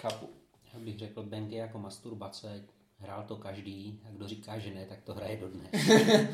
[0.00, 0.28] chápu.
[0.74, 2.64] Já bych řekl, Bang je jako masturbace,
[2.98, 5.70] hrál to každý a kdo říká, že ne, tak to hraje dodnes.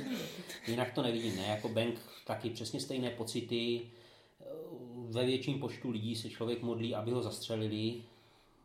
[0.66, 1.94] Jinak to nevidím, ne, jako Bang
[2.26, 3.80] taky přesně stejné pocity.
[5.10, 8.02] Ve větším počtu lidí se člověk modlí, aby ho zastřelili,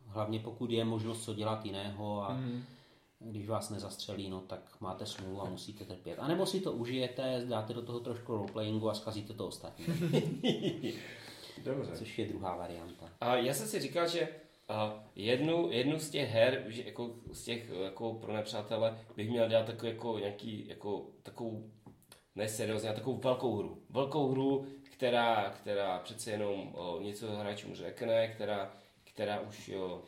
[0.06, 2.64] hlavně pokud je možnost co dělat jiného a Mhm.
[3.20, 6.16] když vás nezastřelí, no tak máte smůlu a musíte trpět.
[6.18, 9.84] A nebo si to užijete, dáte do toho trošku roleplayingu a zkazíte to ostatní,
[11.64, 11.90] Dobře.
[11.96, 13.08] což je druhá varianta.
[13.20, 14.28] A já jsem si říkal, že
[14.70, 19.48] a jednu, jednu z těch her, že jako z těch jako pro nepřátele, bych měl
[19.48, 21.70] dělat takový jako nějaký, jako takovou,
[22.34, 23.82] ne seriózně, ale takovou velkou hru.
[23.90, 30.02] Velkou hru, která, která přece jenom o, něco hráčům řekne, která, která už jo,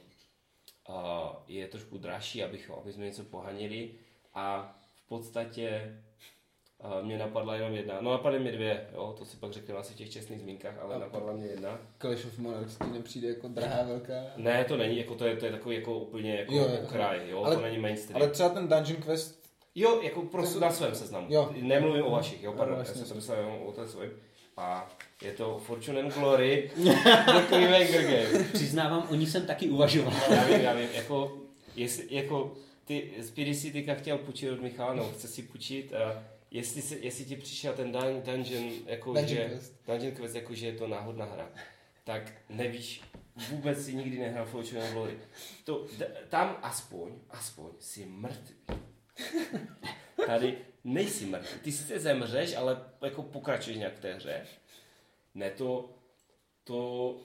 [0.88, 3.94] a, je trošku dražší, abychom, aby jsme něco pohanili
[4.34, 5.98] a v podstatě
[6.82, 7.94] a mě napadla jenom jedna.
[8.00, 10.98] No napadly mě dvě, jo, to si pak řekneme asi v těch čestných zmínkách, ale
[10.98, 11.78] napadla mě jedna.
[12.00, 14.12] Clash of Monarchs ti nepřijde jako drahá velká.
[14.36, 17.44] Ne, to není, jako to je, to je takový jako úplně jako Jo, jo, jo.
[17.44, 18.22] Ale- to není mainstream.
[18.22, 19.42] Ale třeba ten Dungeon Quest,
[19.74, 21.26] Jo, jako prostě na svém seznamu.
[21.30, 21.50] Jo.
[21.60, 22.98] Nemluvím o vašich, jo, No, pardon, já vlastně.
[22.98, 24.10] jsem se myslel jenom o té svém.
[24.56, 24.90] A
[25.22, 26.70] je to Fortune and Glory,
[27.26, 28.44] takový Wenger game.
[28.52, 30.12] Přiznávám, o ní jsem taky uvažoval.
[30.30, 31.38] Já vím, já vím, jako,
[31.76, 32.52] jestli, jako
[32.84, 36.96] ty, Speedy si teďka chtěl půjčit od Michala, no, chce si půjčit, a jestli, se,
[36.96, 39.74] jestli ti přišel ten dun, dungeon, jako Dungeon že, Quest.
[39.86, 41.50] Dungeon Quest, jako že je to náhodná hra,
[42.04, 43.02] tak nevíš,
[43.50, 45.18] vůbec si nikdy nehrál Fortune and Glory.
[45.64, 48.54] To, d- tam aspoň, aspoň si mrtvý.
[50.26, 51.58] Tady nejsi mrtvý.
[51.62, 54.46] Ty sice zemřeš, ale jako pokračuješ nějak v té hře.
[55.34, 55.90] Ne, to,
[56.64, 57.16] to,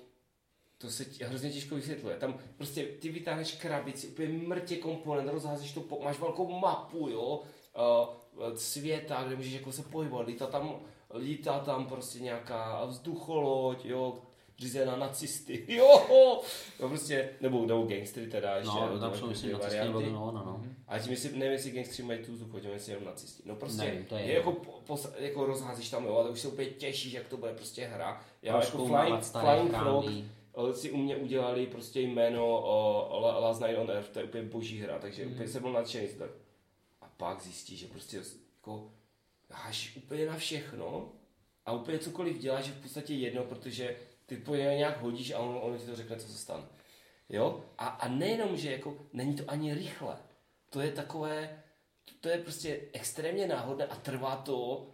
[0.78, 2.18] to se ti hrozně těžko vysvětluje.
[2.18, 7.42] Tam prostě ty vytáhneš krabici, úplně mrtě komponent, rozházíš to, po- máš velkou mapu, jo,
[7.78, 8.16] uh,
[8.56, 10.76] světa, kde můžeš jako se pohybovat, lítá tam,
[11.14, 14.14] lítá tam prostě nějaká vzducholoď, jo,
[14.58, 16.02] řízená nacisty, jo,
[16.80, 18.76] no prostě, nebo, nebo gangstry teda ještě.
[18.76, 19.94] No, to tam jsou myslím na varianty.
[19.94, 20.62] cestě, no, no, no.
[20.88, 23.44] A tím si, nevím, jestli gangstři mají tu vzduchu, tím jestli jenom nacisti.
[23.46, 24.52] No prostě, Nevím, to je je, jako,
[24.88, 28.22] po, jako rozházíš tam, jo, ale už se úplně těšíš, jak to bude prostě hra.
[28.42, 30.06] Já jako Flying, Flying Frog,
[30.78, 34.44] si u mě udělali prostě jméno o La- Last Night on Earth, to je úplně
[34.44, 35.30] boží hra, takže Mhm.
[35.30, 35.36] mm.
[35.36, 36.08] úplně jsem byl nadšený.
[36.08, 36.30] z toho.
[37.18, 38.22] Pak zjistíš, že prostě
[38.58, 38.92] jako
[39.52, 41.12] háš úplně na všechno
[41.66, 45.40] a úplně cokoliv děláš je v podstatě jedno, protože ty po něj nějak hodíš a
[45.40, 46.64] on, on ti to řekne, co se stane.
[47.30, 47.64] Jo?
[47.78, 50.18] A, a nejenom, že jako není to ani rychle.
[50.70, 51.64] To je takové,
[52.22, 54.88] to je prostě extrémně náhodné a trvá to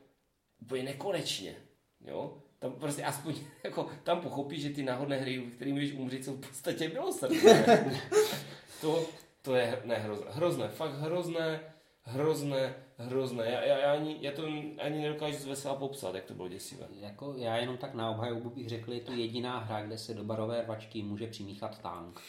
[0.61, 1.55] úplně nekonečně.
[2.01, 2.37] Jo?
[2.59, 6.35] Tam prostě aspoň jako, tam pochopíš, že ty náhodné hry, v kterých můžeš umřít, jsou
[6.35, 7.85] v podstatě milosrdné.
[8.81, 9.05] to,
[9.41, 11.72] to je ne, hrozné, hrozné, fakt hrozné,
[12.03, 13.45] hrozné, hrozné.
[13.45, 14.45] Já, já, já, ani, já to
[14.79, 16.87] ani nedokážu z vesela popsat, jak to bylo děsivé.
[16.99, 20.23] Jako já jenom tak na obhajobu bych řekl, je to jediná hra, kde se do
[20.23, 22.21] barové rvačky může přimíchat tank.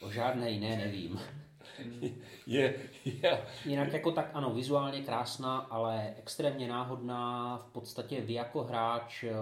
[0.00, 1.20] O žádné jiné nevím.
[2.46, 7.56] je, je, Jinak jako tak ano, vizuálně krásná, ale extrémně náhodná.
[7.58, 9.32] V podstatě vy jako hráč, eh,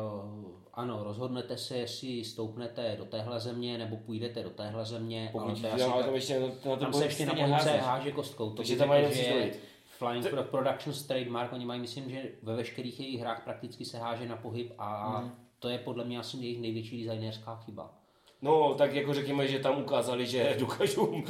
[0.75, 5.31] ano, rozhodnete se, jestli stoupnete do téhle země nebo půjdete do téhle země.
[5.35, 7.05] ale pokud to je jo, asi ale tak- to ještě na, na to tam se
[7.05, 7.77] ještě na házet.
[7.81, 8.51] háže kostkou.
[8.51, 9.51] To Takže tam mají že.
[9.99, 14.29] Flying Pro- Productions trademark, oni mají, myslím, že ve veškerých jejich hrách prakticky se háže
[14.29, 15.31] na pohyb a Mhm.
[15.59, 17.95] to je podle mě asi jejich největší designérská chyba.
[18.43, 21.23] No, tak jako řekněme, že tam ukázali, že dokážou...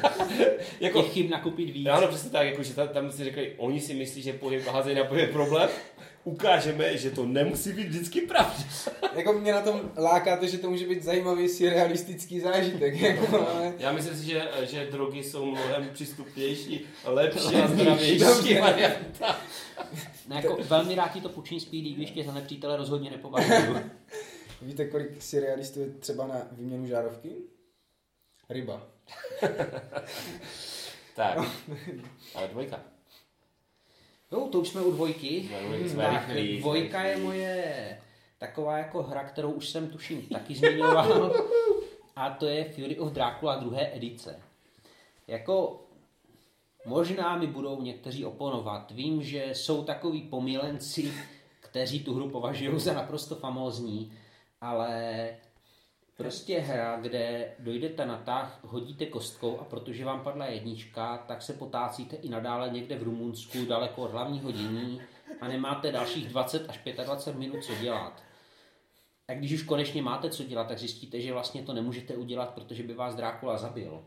[0.80, 1.86] jako, Těch chyb nakupit víc.
[1.86, 4.96] ano, přesně tak, jako, že tam, tam si řekli, oni si myslí, že pohyb házejí
[4.96, 5.68] na pohyb je problém,
[6.24, 8.54] ukážeme, že to nemusí být vždycky pravda.
[9.14, 13.00] Jako mě na tom láká to, že to může být zajímavý surrealistický zážitek.
[13.00, 13.74] Jako, ale...
[13.78, 19.40] Já myslím si, že, že drogy jsou mnohem přístupnější, lepší a zdravější varianta.
[20.28, 23.76] No, jako, velmi rád ti to půjčím PD, když tě za nepřítele rozhodně nepovažuju.
[24.62, 27.36] Víte, kolik surrealistů je třeba na výměnu žárovky?
[28.48, 28.82] Ryba.
[31.16, 31.38] Tak,
[32.34, 32.80] ale dvojka.
[34.32, 35.48] Jo, to už jsme u dvojky.
[35.86, 37.26] Jsme- Tak, rychlí, dvojka je rychlí.
[37.26, 37.98] moje
[38.38, 41.34] taková jako hra, kterou už jsem tuším taky zmiňoval.
[42.16, 44.40] A to je Fury of Dracula druhé edice.
[45.28, 45.84] Jako
[46.86, 48.90] možná mi budou někteří oponovat.
[48.90, 51.12] Vím, že jsou takový pomilenci,
[51.60, 54.12] kteří tu hru považují za naprosto famózní,
[54.62, 55.28] ale
[56.16, 61.52] prostě hra, kde dojdete na tah, hodíte kostkou a protože vám padla jednička, tak se
[61.52, 65.00] potácíte i nadále někde v Rumunsku, daleko od hlavního dění
[65.40, 68.22] a nemáte dalších 20 až 25 minut co dělat.
[69.28, 72.82] A když už konečně máte co dělat, tak zjistíte, že vlastně to nemůžete udělat, protože
[72.82, 74.04] by vás Drákula zabil.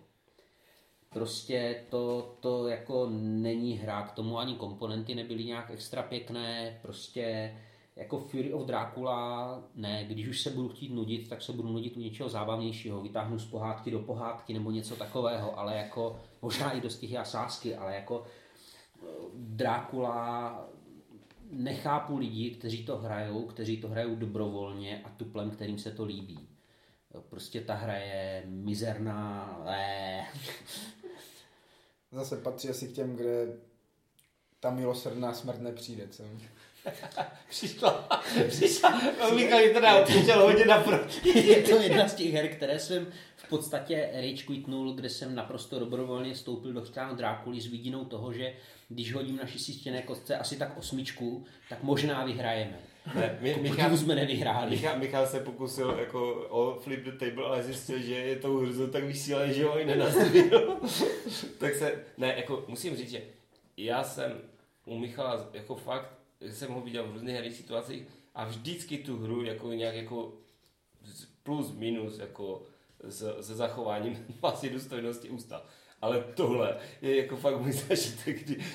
[1.09, 7.55] Prostě to, to jako není hra, k tomu ani komponenty nebyly nějak extra pěkné, prostě
[7.95, 11.97] jako Fury of Dracula, ne, když už se budu chtít nudit, tak se budu nudit
[11.97, 16.81] u něčeho zábavnějšího, vytáhnu z pohádky do pohádky nebo něco takového, ale jako, možná i
[16.81, 20.69] do stihy a sásky, ale jako eh, Drákula
[21.51, 26.39] nechápu lidi, kteří to hrajou, kteří to hrajou dobrovolně a tuplem, kterým se to líbí.
[27.29, 30.25] Prostě ta hra je mizerná, eh,
[32.15, 33.57] Zase patří asi k těm, kde
[34.59, 36.23] ta milosrdná smrt nepřijde, co?
[37.49, 39.01] Přišla, přišla,
[39.59, 41.39] je teda odkričel hodně naproti.
[41.39, 45.79] je to jedna z těch her, které jsem v podstatě rage quitnul, kde jsem naprosto
[45.79, 48.53] dobrovolně vstoupil do strán Drákuly s vidinou toho, že
[48.89, 52.79] když hodím na šestistěné kostce asi tak osmičku, tak možná vyhrajeme.
[53.15, 54.69] Ne, mi, Michal, jsme nevyhráli.
[54.69, 58.87] Michal, Michal se pokusil jako o flip the table, ale zjistil, že je tou hrzou
[58.87, 60.77] tak vysílaný, že ho i nenastavil.
[61.59, 63.21] tak se, ne, jako musím říct, že
[63.77, 64.41] já jsem
[64.85, 68.03] u Michala jako fakt, jsem ho viděl v různých herních situacích
[68.35, 70.33] a vždycky tu hru jako nějak jako
[71.43, 72.63] plus minus jako
[73.03, 75.69] s, se zachováním vlastně důstojnosti ústav.
[76.01, 78.65] Ale tohle je jako fakt můj zažitek, kdy,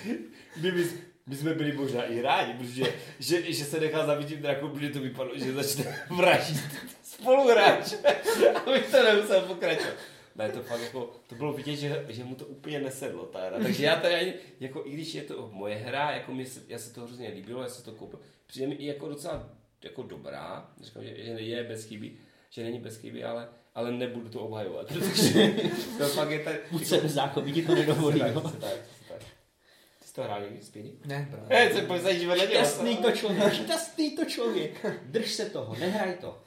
[0.56, 0.90] kdyby
[1.26, 4.90] my jsme byli možná i rádi, protože že, že se nechá zabít tím drakou, protože
[4.90, 6.60] to vypadlo, že začne vraždit
[7.02, 7.92] spoluhráč.
[8.54, 9.94] A my to nemusel pokračovat.
[10.40, 13.58] Ne, to fakt jako, to bylo vidět, že, že mu to úplně nesedlo, ta hra.
[13.62, 16.78] Takže já tady ani, jako i když je to moje hra, jako mě se, já
[16.78, 18.20] se to hrozně líbilo, já se to koupil.
[18.46, 19.50] Přijde mi i jako docela
[19.84, 22.12] jako dobrá, říkám, že, že je bez chyby,
[22.50, 25.54] že není bez chyby, ale, ale nebudu to obhajovat, protože
[25.98, 26.54] to fakt je tak...
[26.70, 27.00] Buď se
[27.54, 28.20] ti to nedovolí.
[28.20, 28.40] tak, jo.
[28.40, 29.18] tak, tak, tak.
[29.98, 30.92] Ty jsi to hrál někdy, Speedy?
[31.04, 31.68] Ne, právě.
[31.68, 32.46] Ne, se posadíš vedle.
[32.46, 34.86] Šťastný to člověk, šťastný to člověk.
[35.04, 36.42] Drž se toho, nehraj to.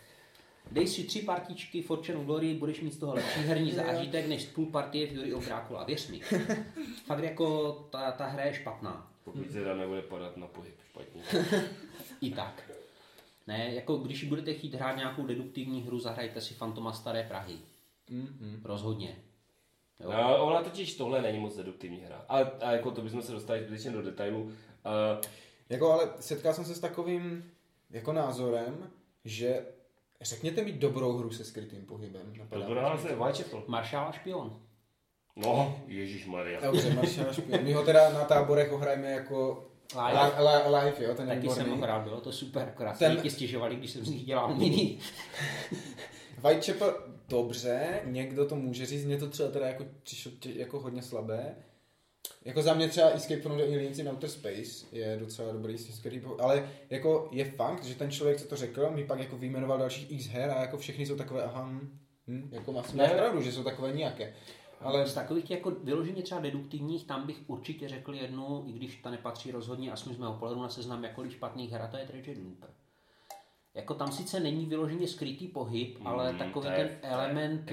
[0.71, 4.45] Dej si tři partičky Fortune of Glory, budeš mít z toho lepší herní zážitek než
[4.45, 6.19] půl partie Fury of Dracula, věř mi.
[7.05, 9.11] Fakt jako ta, ta hra je špatná.
[9.23, 11.21] Pokud teda nebude padat na pohyb špatně.
[12.21, 12.71] I tak.
[13.47, 17.55] Ne, jako když budete chtít hrát nějakou deduktivní hru, zahrajte si Fantoma Staré Prahy.
[18.09, 18.59] Mm-hmm.
[18.63, 19.15] Rozhodně.
[19.99, 20.11] Jo.
[20.11, 22.25] No, ona totiž tohle není moc deduktivní hra.
[22.29, 24.41] Ale a jako to bychom se dostali zbytečně do detailu.
[24.43, 24.51] Uh,
[25.69, 27.51] Jako, ale setkal jsem se s takovým
[27.89, 28.91] jako názorem,
[29.25, 29.65] že
[30.23, 32.33] řekněte mi dobrou hru se skrytým pohybem.
[32.37, 33.63] Napadá byla se Whitechapel.
[33.67, 34.59] Maršál a špion.
[35.35, 36.61] No, Ježíš Maria.
[36.61, 37.63] Dobře, Maršal špion.
[37.63, 39.69] My ho teda na táborech ohrajeme jako
[40.07, 40.19] Live.
[40.21, 43.29] li- li- live, jo, ten Taky jsem ho hrál, bylo to super, akorát Ten- Ten...
[43.31, 44.97] stěžovali, když jsem z nich dělal mini.
[46.43, 46.95] Whitechapel,
[47.29, 51.55] dobře, někdo to může říct, mě to třeba teda jako přišlo jako hodně slabé.
[52.45, 56.25] Jako za mě třeba Escape from the Aliens in Outer Space je docela dobrý pohyb,
[56.39, 60.11] ale jako je fakt, že ten člověk, co to řekl, mi pak jako vyjmenoval dalších
[60.11, 63.63] x her a jako všechny jsou takové, aha, hm, hm, jako máš pravdu, že jsou
[63.63, 64.33] takové nějaké.
[64.79, 68.95] Ale Z takových těch jako vyloženě třeba deduktivních, tam bych určitě řekl jednu, i když
[68.95, 71.97] ta nepatří rozhodně a jsme z mého pohledu na seznam jakkoliv špatných her, a to
[71.97, 72.69] je Treasure Looper.
[73.75, 77.71] Jako tam sice není vyloženě skrytý pohyb, Mm, ale takový to je- ten je element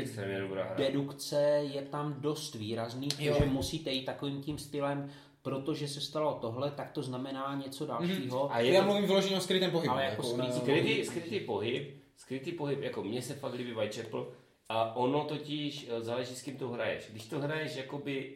[0.53, 0.75] hra.
[0.77, 1.41] dedukce
[1.73, 3.35] je tam dost výrazný, Jo.
[3.39, 5.11] že musíte jít takovým tím stylem,
[5.43, 8.53] protože se stalo tohle, tak to znamená něco dalšího.
[8.53, 9.93] A je Já to, mluvím vyloženě o skrytém pohybu.
[9.93, 14.27] Ale jako na- skrytý skrytý, skrytý pohyb, skrytý pohyb, jako mně se fakt líbí Whitechapel,
[14.69, 17.05] a ono totiž eh, záleží, s kým to hraješ.
[17.11, 18.35] Když to hraješ jakoby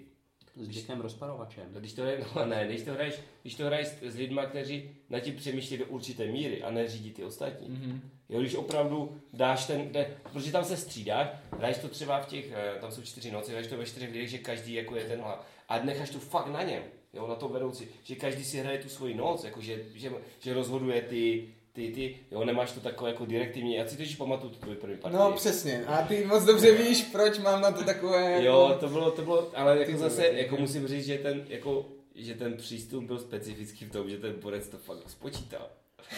[0.56, 1.64] S Jackem rozparovačem.
[1.72, 5.20] Když to, hraje, no, ne, když to hraješ, když to hraješ s, lidma, kteří na
[5.20, 7.68] tím přemýšlí do určité míry a neřídí ty ostatní.
[7.68, 8.00] Mm-hmm.
[8.28, 11.28] Jo, když opravdu dáš ten, ne, protože tam se střídáš,
[11.58, 14.28] hraješ to třeba v těch, eh, tam jsou čtyři noci, hraješ to ve čtyřech lidech,
[14.28, 15.46] že každý jako je ten hlav.
[15.68, 16.82] A necháš to fakt na něm,
[17.12, 20.54] jo, na tom vedoucí, že každý si hraje tu svoji noc, jako že, že, že
[20.54, 24.58] rozhoduje ty, ty, ty, jo, nemáš to takové jako direktivní, já si totiž pamatuju tu
[24.58, 25.18] tvoji první partii.
[25.18, 25.84] No přesně.
[25.86, 28.32] A ty moc dobře víš, proč mám na to takové...
[28.32, 28.44] Jako...
[28.44, 31.44] Jo, to bylo, to bylo, ale jako Ty zase, vole, jako musím říct, že ten,
[31.48, 35.68] jako, že ten přístup byl specifický v tom, že ten borec to fakt spočítal.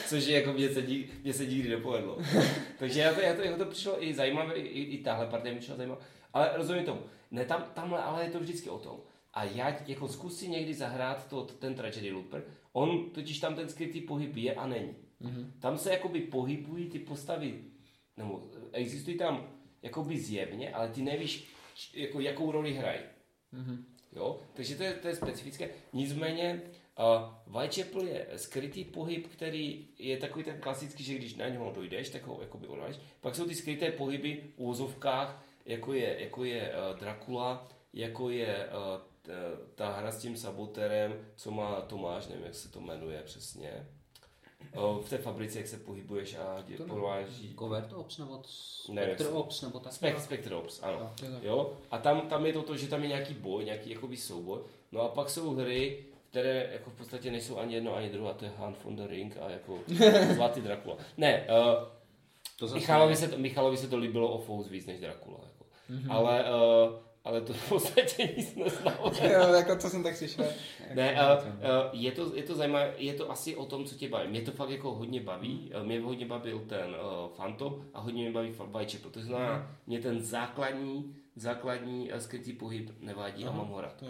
[0.08, 2.18] Což je jako mě se, nik- mě se nikdy nepovedlo.
[2.78, 5.58] Takže já to, já to, jako to přišlo i zajímavé, i, i tahle partie mi
[5.58, 6.00] přišla zajímavá.
[6.32, 7.00] Ale rozumím tomu.
[7.30, 8.96] Ne, tam, tamhle, ale je to vždycky o tom.
[9.34, 12.44] A já jako zkusím někdy zahrát to, ten Tragedy Looper.
[12.72, 14.94] On totiž tam ten skrytý pohyb je a není.
[15.22, 15.50] Mm-hmm.
[15.60, 17.64] Tam se jakoby pohybují ty postavy,
[18.16, 18.42] nebo
[18.72, 19.48] existují tam
[19.82, 21.48] jakoby zjevně, ale ty nevíš,
[21.94, 23.00] jako, jakou roli hrají.
[23.54, 23.84] Mm-hmm.
[24.12, 24.40] Jo?
[24.54, 25.70] Takže to je, to je specifické.
[25.92, 26.62] Nicméně
[26.98, 32.10] uh, Whitechapel je skrytý pohyb, který je takový ten klasický, že když na něho dojdeš,
[32.10, 32.96] tak ho jakoby odhalíš.
[33.20, 38.68] Pak jsou ty skryté pohyby v úvozovkách, jako je, jako je uh, Dracula, jako je
[38.68, 39.00] uh,
[39.74, 43.88] ta hra s tím saboterem, co má Tomáš, nevím, jak se to jmenuje přesně.
[44.76, 47.54] Uh, v té fabrice, jak se pohybuješ a dě- podváží.
[47.54, 49.92] Covert Ops nebo Spectre Ops nebo tak.
[49.92, 51.12] Spect, Spectre Ops, ano.
[51.42, 51.72] Jo?
[51.90, 54.58] A tam, tam je to to, že tam je nějaký boj, nějaký jakoby souboj.
[54.92, 58.34] No a pak jsou hry, které jako v podstatě nejsou ani jedno, ani druhé, a
[58.34, 59.78] to je Hunt from the Ring a jako
[60.34, 60.96] Zlatý Dracula.
[61.16, 61.88] Ne, uh,
[62.68, 65.38] To Michalovi, se to, Michalovi se to líbilo o Fous víc než Dracula.
[65.42, 65.64] Jako.
[65.90, 66.12] Mm-hmm.
[66.12, 66.94] Ale, uh,
[67.26, 69.12] ale to v podstatě nic neznalo.
[69.22, 70.44] jo, jako co jsem tak slyšel.
[70.94, 71.54] Ne, uh, uh,
[71.92, 74.28] je, to, je to zajímavé, je to asi o tom, co tě baví.
[74.28, 75.72] Mě to fakt jako hodně baví.
[75.76, 79.10] Uh, mě hodně bavil ten uh, Phantom a hodně mě baví Whitechapel.
[79.10, 83.96] To znamená, mě ten základní, základní uh, skrytý pohyb nevadí a mám ho rád.
[83.96, 84.06] To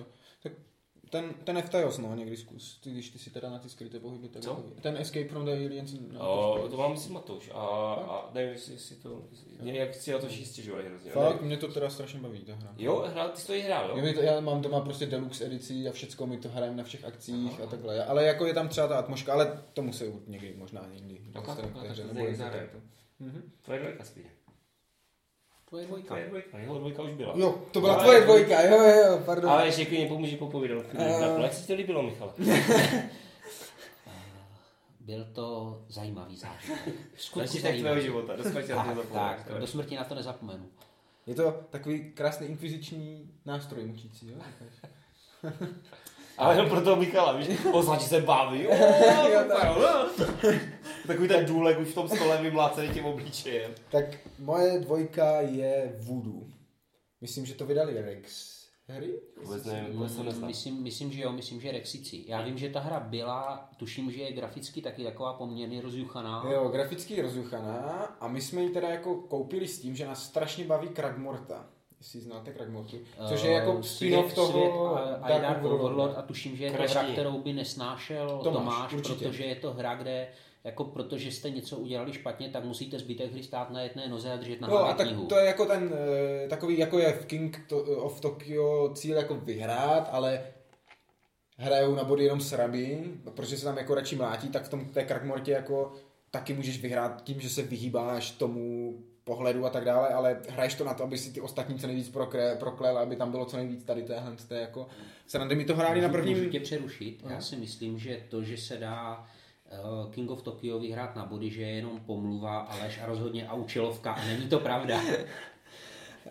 [1.11, 2.79] ten, ten Eftajos, no, někdy zkus.
[2.81, 4.65] Ty, když ty si teda na ty skryté pohyby, tak Co?
[4.81, 5.95] Ten Escape from the Aliens.
[6.13, 7.59] No, O, to mám myslím Matouš a,
[7.95, 11.11] a nevím, jestli, jestli to, jestli, jak si na to všichni stěžovali hrozně.
[11.11, 12.75] Fakt, mě to teda strašně baví, ta hra.
[12.79, 14.15] Jo, hrál, ty jsi to i hrál, Já, jo?
[14.15, 17.61] to, já mám doma prostě deluxe edici a všecko, my to hrajeme na všech akcích
[17.61, 18.05] a takhle.
[18.05, 21.21] Ale jako je tam třeba ta atmosféra, ale tomu se někdy, možná někdy.
[21.35, 22.71] No, dostaneme tak, k té tak, hře, tak, nebo tak, jen tak.
[22.71, 22.79] to-
[23.21, 23.53] Mhm.
[23.65, 24.25] Tvoje dvojka spíš.
[25.69, 26.07] Tvoje dvojka.
[26.15, 27.33] Tvoje dvojka, jeho dvojka už byla.
[27.37, 29.51] Jo, to byla Ale- tvoje dvojka, jo, jo, pardon.
[29.51, 30.85] Ale ještě klidně pomůže popovídat.
[30.95, 31.43] Eh.
[31.43, 32.33] Jak se ti to líbilo, Michale?
[35.01, 36.95] Byl to zajímavý zážitek.
[37.17, 38.03] Skutku zajímavý.
[38.03, 39.07] života, na to Tak, zapomenout.
[39.13, 40.67] tak, do smrti na to nezapomenu.
[41.27, 44.39] Je to takový krásný inkviziční nástroj mučící, jo?
[46.39, 48.67] Ale jenom pro toho Michala, víš, označí se baví.
[51.07, 53.73] Takový ten důlek už v tom stole vymlácený tím obličejem.
[53.91, 54.05] Tak
[54.39, 56.43] moje dvojka je Voodoo.
[57.21, 58.57] Myslím, že to vydali Rex
[58.89, 59.21] hry?
[59.43, 60.49] Vůbec nevím, vůbec to neznám.
[60.49, 62.25] Myslím, myslím, že jo, myslím, že Rexici.
[62.27, 66.45] Já vím, že ta hra byla, tuším, že je graficky taky taková poměrně rozjuchaná.
[66.53, 70.65] Jo, graficky rozjuchaná a my jsme ji teda jako koupili s tím, že nás strašně
[70.65, 71.67] baví Kragmorta.
[72.07, 72.97] Jestli znáte Kragmortu.
[73.29, 75.65] Což je jako Eh, spin-off toho a, a Dark.
[75.65, 79.25] Overlord a tuším, že je to hra, kterou by nesnášel Tomáš, Tomáš, určitě.
[79.25, 80.29] protože je to hra, kde
[80.65, 84.37] jako protože jste něco udělali špatně, tak musíte zbytek hry stát na jedné noze a
[84.37, 85.27] držet na No a tak knihu.
[85.27, 85.95] to je jako ten,
[86.45, 90.45] eh, takový jako je v King of Tokyo cíl jako vyhrát, ale
[91.57, 93.05] hrajou na body jenom sraby,
[93.35, 95.93] protože se tam jako radši mlátí, tak v tom té Kragmortě jako
[96.31, 98.95] taky můžeš vyhrát tím, že se vyhýbáš tomu
[99.27, 102.09] pohledu a tak dále, ale hraješ to na to, aby si ty ostatní co nejvíc
[102.09, 104.89] prokle, proklel, aby tam bylo co nejvíc tady téhle, té jako
[105.27, 105.55] srandy.
[105.55, 106.51] Mi to hráli na Můžu- Můžu prvním...
[106.51, 107.19] tě přerušit.
[107.29, 107.43] Já No.
[107.43, 109.27] si myslím, že to, že se dá
[109.71, 109.77] eh,
[110.11, 113.55] King of Tokyo vyhrát na body, že je jenom pomluva a lež a rozhodně a
[113.55, 115.01] účelovka a není to pravda.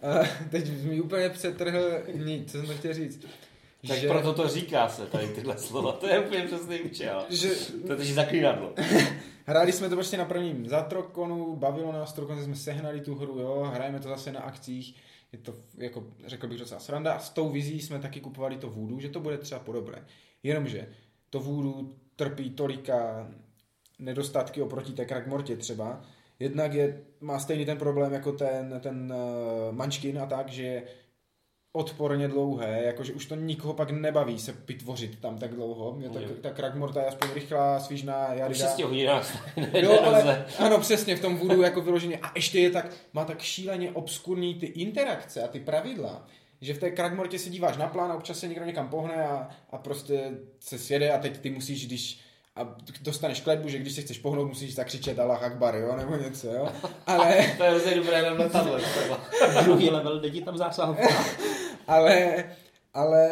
[0.02, 1.80] A teď mi úplně přetrhl
[2.14, 3.26] nic, co jsem chtěl říct.
[3.88, 7.26] Tak že, proto to říká se tady tyhle slova, to je úplně přesný účel.
[7.30, 7.50] že
[7.88, 8.74] To je zaklínadlo.
[9.48, 13.40] Hráli jsme to prostě na prvním Zatrokonu, bavilo nás to, dokonce jsme sehnali tu hru,
[13.40, 14.96] jo, hrajeme to zase na akcích,
[15.32, 18.70] je to, jako řekl bych, docela sranda a s tou vizí jsme taky kupovali to
[18.70, 20.06] Voodoo, že to bude třeba podobné.
[20.44, 20.88] Jenomže
[21.30, 23.32] to Voodoo trpí tolika
[24.00, 26.02] nedostatky oproti té Kragmortě třeba.
[26.40, 30.84] Jednak je, má stejný ten problém jako ten, ten uh, Munchkin a tak, že
[31.76, 35.92] odporně dlouhé, jakože už to nikoho pak nebaví se vytvořit tam tak dlouho.
[35.94, 36.30] Mě tak, Jo.
[36.42, 38.68] ta Kragmorta je aspoň rychlá, svížná, jarida.
[38.70, 39.48] 6 hodinách.
[39.74, 42.18] Jo, ale ano, přesně, v tom voodoo jako vyloženě.
[42.22, 46.28] A ještě je tak, má tak šíleně obskurní ty interakce a ty pravidla,
[46.62, 49.50] že v té Kragmortě se díváš na plán a občas se někdo někam pohne a,
[49.72, 52.20] a prostě se sjede a teď ty musíš, když
[52.58, 56.48] a dostaneš kletbu, že když se chceš pohnout, musíš zakřičet Allah Akbar, jo, nebo něco,
[56.52, 56.70] jo.
[57.08, 58.82] Ale, To je hrozně dobré na letadle.
[58.82, 59.20] třeba.
[59.64, 61.08] Druhý level, jde ti tam zásahovka.
[61.88, 62.46] ale,
[62.94, 63.30] ale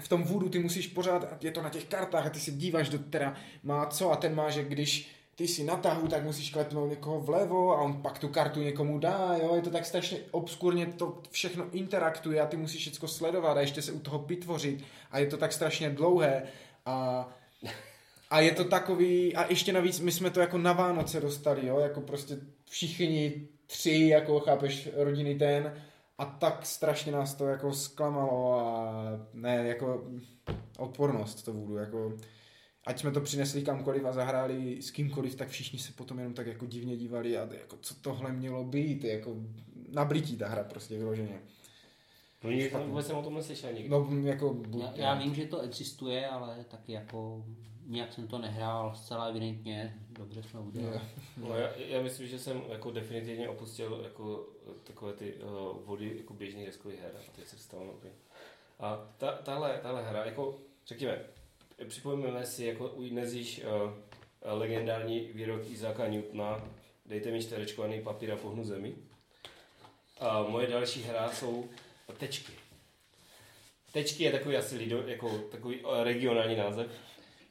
[0.00, 2.88] v tom voodoo ty musíš pořád, je to na těch kartách a ty se díváš
[2.88, 6.50] do, teda má co a ten má, že když ty si na tahu, tak musíš
[6.50, 10.18] klepnout někoho vlevo a on pak tu kartu někomu dá, jo, je to tak strašně
[10.30, 14.84] obskurně, to všechno interaktuje a ty musíš všechno sledovat a ještě se u toho vytvořit
[15.10, 16.42] a je to tak strašně dlouhé
[16.86, 17.28] a
[18.30, 21.78] a je to takový, a ještě navíc my jsme to jako na Vánoce dostali, jo,
[21.78, 22.36] jako prostě
[22.70, 25.82] všichni tři, jako chápeš, rodiny ten,
[26.18, 28.92] a tak strašně nás to jako zklamalo a
[29.32, 30.04] ne, jako
[30.78, 32.12] odpornost to vůdu, jako
[32.86, 36.46] ať jsme to přinesli kamkoliv a zahráli s kýmkoliv, tak všichni se potom jenom tak
[36.46, 39.36] jako divně dívali a jako co tohle mělo být, jako
[39.88, 41.40] nablití ta hra prostě vyloženě.
[42.44, 43.88] No nikdy jsem o tom neslyšel nikdy.
[43.88, 47.44] No jako buď, Já, já vím, že to existuje, ale taky jako
[47.86, 49.94] nějak jsem to nehrál zcela evidentně.
[50.10, 51.00] Dobře jsme udělali.
[51.36, 54.48] No, já, já, myslím, že jsem jako definitivně opustil jako
[54.84, 55.50] takové ty uh,
[55.84, 58.10] vody jako běžných deskových her a teď se stalo nový.
[58.80, 61.20] A ta, tahle, tahle hra, jako řekněme,
[61.88, 63.92] připomeneme si, jako u dnes již uh,
[64.42, 66.64] legendární výrok Izáka Newtona,
[67.06, 68.94] dejte mi čtverečkovaný papír a pohnu zemi.
[70.20, 71.68] A moje další hra jsou
[72.18, 72.52] tečky.
[73.92, 76.90] Tečky je takový asi lido, jako takový eh, regionální název.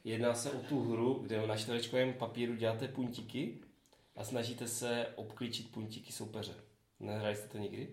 [0.04, 3.60] Jedná se o tu hru, kde na čtverečkovém papíru děláte puntíky
[4.16, 6.54] a snažíte se obklíčit puntíky soupeře.
[7.00, 7.88] Nehráli jste to nikdy?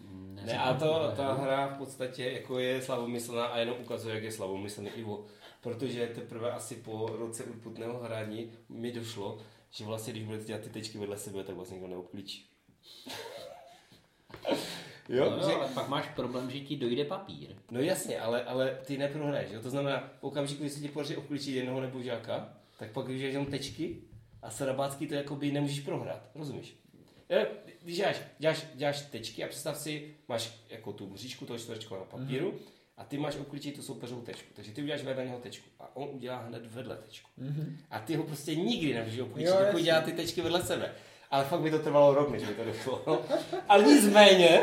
[0.00, 4.24] Ne, Ne, a to, ta hra v podstatě jako je slavomyslná a jenom ukazuje, jak
[4.24, 5.26] je slavomyslný Ivo.
[5.60, 10.70] Protože teprve asi po roce urputného hraní mi došlo, že vlastně, když budete dělat ty
[10.70, 12.50] tečky vedle sebe, tak vlastně nikdo neobklíčí.
[15.08, 17.48] jo, No, že, ale pak máš problém, že ti dojde papír.
[17.70, 19.50] no jasně, ale, ale ty neprohraješ.
[19.52, 19.60] Jo?
[19.62, 22.48] To znamená, v okamžiku, kdy se ti podaří obklíčit jednoho nebo žáka,
[22.78, 23.96] tak pak když jenom tečky
[24.42, 26.22] a sarabácky to jakoby nemůžeš prohrát.
[26.34, 26.76] Rozumíš?
[27.82, 32.00] Když děláš, děláš, děláš tečky a představ si, máš jako tu mřížku toho čtverečku na
[32.00, 32.58] papíru Mhm.
[32.96, 34.48] a ty máš obklíčit tu soupeřovou tečku.
[34.54, 37.30] Takže ty uděláš vedle něho tečku a on udělá hned vedle tečku.
[37.90, 40.94] A ty ho prostě nikdy nemůžeš obklíčit, jako dělá ty tečky vedle sebe.
[41.30, 43.02] Ale fakt by to trvalo rok, než by to došlo.
[43.68, 44.60] Ale nicméně,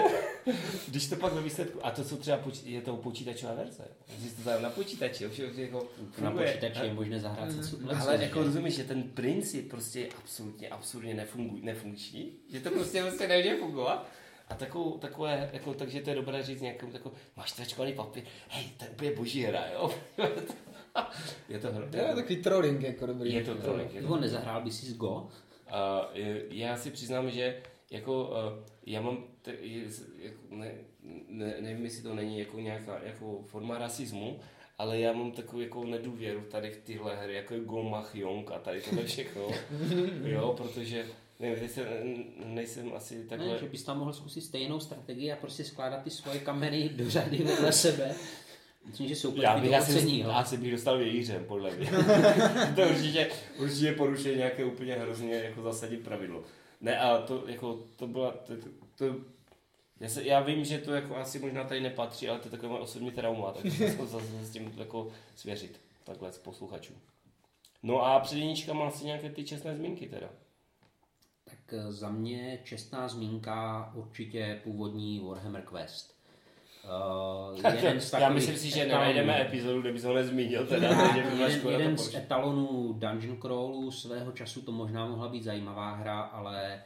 [0.88, 3.84] když to pak ve výsledku, a to, co třeba poč- je to počítačová verze,
[4.20, 5.88] když to tam na počítači, už jako
[6.20, 8.02] Na počítači je možné zahrát se suplecí.
[8.02, 13.02] Ale jako rozumíš, že ten princip prostě je absolutně, absurdně nefungu, nefunkční, že to prostě
[13.02, 14.08] prostě nemůže fungovat.
[14.50, 18.66] A takovou, takové, jako, takže to je dobré říct nějakou takovou, máš tračkovaný papír, hej,
[18.78, 19.92] to je úplně boží hra, jo.
[21.50, 21.88] je to hra.
[21.92, 23.34] To je takový trolling jako dobrý.
[23.34, 23.94] Je to trolling.
[23.94, 25.28] Je to Ivo, nezahrál by si z Go?
[26.14, 27.62] Je- já si přiznám, že
[27.92, 29.24] jako uh, já mám,
[29.62, 29.84] je,
[30.20, 30.72] jako, ne,
[31.30, 34.40] ne, nevím, jestli to není jako nějaká jako forma rasismu,
[34.78, 38.52] ale já mám takovou jako nedůvěru tady v tyhle hry, jako je Go Mach Yong
[38.52, 39.48] a tady tohle všechno,
[40.24, 41.06] jo, protože
[41.40, 42.02] nevím, teď se,
[42.46, 43.48] nejsem asi takhle...
[43.48, 47.10] Ne, že bys tam mohl zkusit stejnou strategii a prostě skládat ty svoje kameny do
[47.10, 48.16] řady vedle sebe.
[48.86, 50.32] Myslím, že soupeř Já by bych asi, ocenil.
[50.32, 51.92] asi bych dostal vějířem, podle mě.
[52.76, 56.44] to je určitě, určitě porušení nějaké úplně hrozně jako zasadit pravidlo.
[56.82, 59.16] Ne, a to, jako, to byla, to, to, to
[60.00, 62.70] já, se, já vím, že to jako asi možná tady nepatří, ale to je takové
[62.70, 66.94] moje osobní trauma, takže jsem zase s tím jako svěřit, takhle z posluchačů.
[67.84, 70.30] No a před jednička má asi nějaké ty čestné zmínky teda.
[71.46, 76.15] Tak eh, za mě čestná zmínka určitě původní Warhammer Quest.
[76.86, 80.66] Uh, jeden z Já takových myslím si, že etalonů- nenajdeme epizodu, kde bys ho nezmínil,
[80.68, 85.30] teda, byla jeden, škoda jeden to z etalonů dungeon crawlu svého času to možná mohla
[85.30, 86.84] být zajímavá hra, ale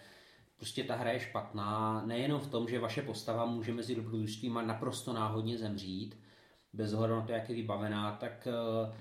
[0.58, 2.04] prostě ta hra je špatná.
[2.06, 6.18] Nejenom v tom, že vaše postava může mezi dobrodružstvím naprosto náhodně zemřít,
[6.74, 8.93] bez ohledu na to, jak je vybavená, tak eh,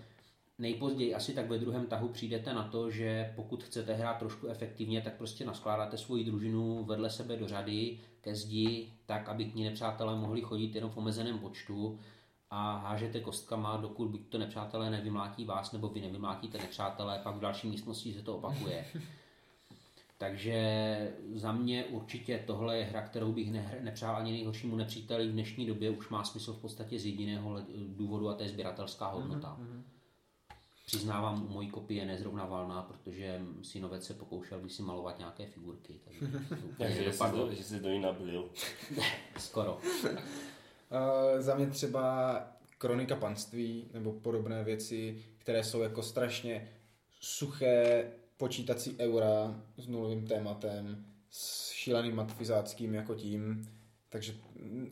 [0.58, 5.00] nejpozději asi tak ve druhém tahu přijdete na to, že pokud chcete hrát trošku efektivně,
[5.00, 9.64] tak prostě naskládáte svoji družinu vedle sebe do řady ke zdi, tak aby k ní
[9.64, 11.98] nepřátelé mohli chodit jenom v omezeném počtu
[12.50, 17.40] a hážete kostkama, dokud buď to nepřátelé nevymlátí vás, nebo vy nevymlátíte nepřátelé, pak v
[17.40, 18.84] další místnosti se to opakuje.
[20.18, 25.32] Takže za mě určitě tohle je hra, kterou bych nehr- nepřál ani nejhoršímu nepříteli v
[25.32, 27.62] dnešní době, už má smysl v podstatě z jediného
[27.96, 29.56] důvodu a to je sběratelská hodnota.
[30.88, 35.46] Přiznávám, u mojí kopie je nezrovna valná, protože synovec se pokoušel by si malovat nějaké
[35.46, 36.00] figurky.
[36.04, 36.26] Takže
[36.78, 37.46] Takže že jsi, nedopadlo.
[37.46, 38.48] to, že jsi do ní nablil.
[39.38, 39.80] Skoro.
[40.04, 40.10] Uh,
[41.38, 42.42] za mě třeba
[42.78, 46.68] Kronika panství nebo podobné věci, které jsou jako strašně
[47.20, 53.68] suché počítací eura s nulovým tématem, s šíleným matfizáckým jako tím.
[54.10, 54.32] Takže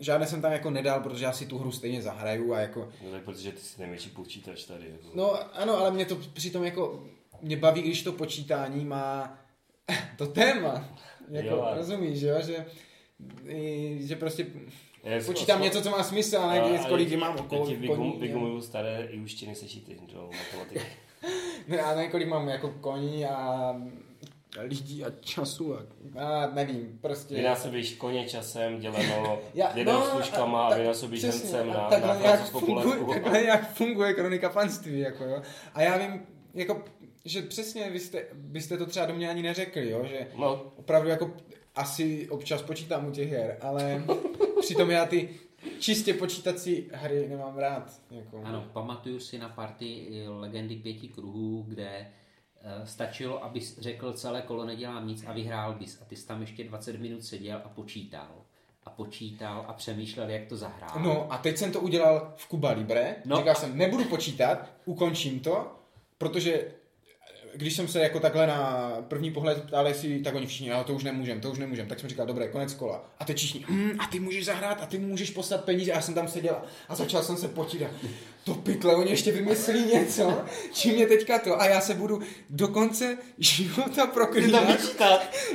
[0.00, 2.88] žádné jsem tam jako nedal, protože já si tu hru stejně zahraju a jako...
[3.04, 4.84] No tak protože ty jsi největší počítač tady.
[4.90, 5.08] Jako.
[5.14, 7.06] No ano, ale mě to přitom jako...
[7.42, 9.38] Mě baví, když to počítání má
[10.18, 10.88] to téma.
[11.30, 12.36] Jako, Jo, a- rozumíš, že jo?
[12.42, 12.66] Že,
[14.06, 14.46] že prostě
[15.04, 17.76] Já jsem počítám něco, co má smysl, a ne nic, kolik mám okolo Já ti
[17.88, 20.80] vygum- vygumuju staré i uštěny sešity, jo, matematiky.
[21.68, 23.74] Ne, a ne, kolik mám jako koní a
[24.62, 25.82] lidí a času a,
[26.18, 27.34] a nevím, prostě.
[27.34, 32.18] Vynásobíš koně časem, děleno Já- lidem no, služkama a vynásobíš přesně, hencem a na, takhle,
[32.18, 35.42] na jak funguje, takhle jak funguje kronika panství, jako jo.
[35.74, 36.84] A já vím, jako,
[37.24, 41.08] že přesně vy jste, byste to třeba do mě ani neřekli, jo, že No, opravdu
[41.08, 41.30] jako
[41.74, 44.04] asi občas počítám u těch her, ale
[44.60, 45.28] přitom já ty
[45.78, 47.92] čistě počítací hry nemám rád.
[48.10, 48.42] Jako.
[48.44, 52.06] Ano, pamatuju si na party Legendy pěti kruhů, kde
[52.84, 56.02] stačilo, abys řekl celé kolo nedělám nic a vyhrál bys.
[56.02, 58.28] A ty jsi tam ještě 20 minut seděl a počítal.
[58.84, 61.02] A počítal a přemýšlel, jak to zahrál.
[61.02, 63.16] No a teď jsem to udělal v Cuba Libre.
[63.24, 63.36] No.
[63.36, 63.36] No.
[63.36, 65.72] Říkal jsem, nebudu počítat, ukončím to,
[66.18, 66.72] protože
[67.56, 70.94] když jsem se jako takhle na první pohled ptal, jestli tak oni všichni, ale to
[70.94, 73.04] už nemůžem, to už nemůžem, tak jsem říkal, dobré, konec kola.
[73.18, 75.92] A teď všichni, mm, a ty můžeš zahrát a ty můžeš poslat peníze.
[75.92, 76.56] A já jsem tam seděl
[76.88, 77.90] a začal jsem se počítat.
[78.44, 80.42] To pytle, oni ještě vymyslí něco,
[80.72, 81.60] čím je teďka to.
[81.60, 84.68] A já se budu do konce života proklínat,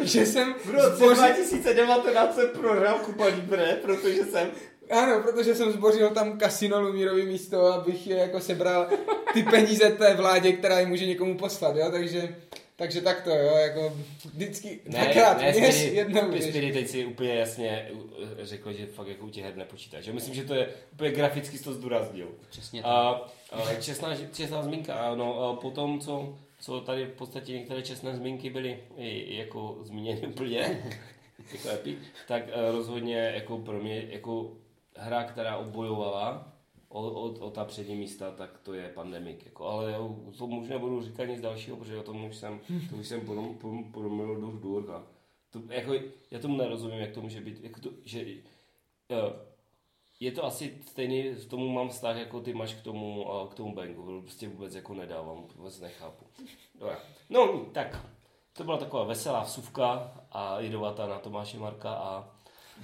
[0.04, 4.48] že jsem V roce zbořil- 2019 jsem prohrál Kuba Libre, protože jsem
[4.92, 8.88] Ano, protože jsem zbořil tam kasino Lumírový místo, abych je jako sebral
[9.34, 12.36] ty peníze té vládě, která je může někomu poslat, jo, takže,
[12.76, 13.94] takže tak to, jo, jako
[14.34, 16.44] vždycky dvakrát ne, Spiri- jednou věř.
[16.44, 17.92] Spiri teď si úplně jasně
[18.42, 20.06] řekl, že fakt jako u těch her nepočítáš.
[20.08, 20.14] Jo?
[20.14, 22.28] Myslím, že to je úplně graficky to zdůraznil.
[22.50, 22.92] Přesně tak.
[22.92, 23.10] A,
[23.52, 28.50] a čestná, čestná zmínka, ano, a potom, co, co tady v podstatě některé čestné zmínky
[28.50, 30.60] byly i, jako zmíněny úplně,
[31.54, 34.52] jako epic, tak eh, rozhodně jako pro mě jako
[34.96, 36.54] hra, která obojovala
[36.90, 39.46] o, o, o ta přední místa, tak to je Pandemic.
[39.46, 42.60] Jako, ale já o tom už nebudu říkat nic dalšího, protože o tom už jsem,
[42.90, 43.22] to už jsem
[43.92, 45.04] promluvil do důrka.
[45.50, 45.94] To, jako,
[46.32, 48.26] já tomu nerozumím, jak to může být, jako to, že
[49.10, 49.52] eh,
[50.20, 53.76] je to asi stejný, k tomu mám vztah, jako ty máš k tomu, k tomu
[53.76, 54.22] bangu.
[54.22, 56.26] Prostě vůbec jako nedávám, vůbec nechápu.
[56.80, 57.00] Dobrá.
[57.30, 58.06] No, tak.
[58.54, 62.30] To byla taková veselá vsuvka a jedovatá na Tomáše Marka a,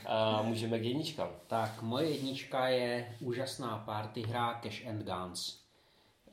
[0.05, 1.29] a můžeme k jedničkám.
[1.47, 5.59] Tak moje jednička je úžasná party hra Cash and Guns.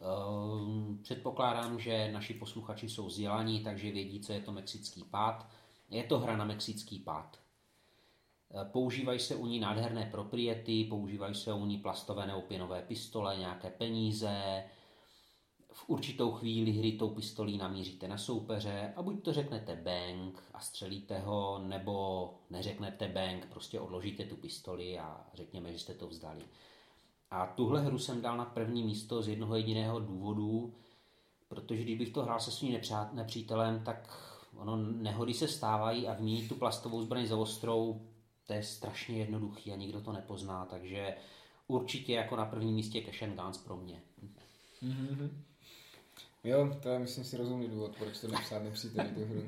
[0.01, 5.47] Ehm, Předpokládám, že naši posluchači jsou vzdělaní, takže vědí, co je to mexický pád.
[5.91, 7.39] Je to hra na mexický pád.
[8.61, 13.37] E, Používají se u ní nádherné propriety, používají se u ní plastové nebo pěnové pistole,
[13.37, 14.65] nějaké peníze.
[15.77, 20.61] V určitou chvíli hry tou pistolí namíříte na soupeře a buď to řeknete bang a
[20.61, 26.43] střelíte ho, nebo neřeknete bang, prostě odložíte tu pistoli a řekněme, že jste to vzdali.
[27.31, 30.75] A tuhle hru jsem dal na první místo z jednoho jediného důvodu,
[31.49, 32.81] protože když bych to hrál se svým
[33.13, 38.01] nepřítelem, tak ono nehody se stávají a vyměnit tu plastovou zbraň za ostrou,
[38.47, 41.15] to je strašně jednoduchý a nikdo to nepozná, takže
[41.67, 44.03] určitě jako na prvním místě Cash and Guns pro mě.
[46.45, 49.43] Jo, to je myslím si rozumný důvod, proč to nepsat nepříteli tu hru.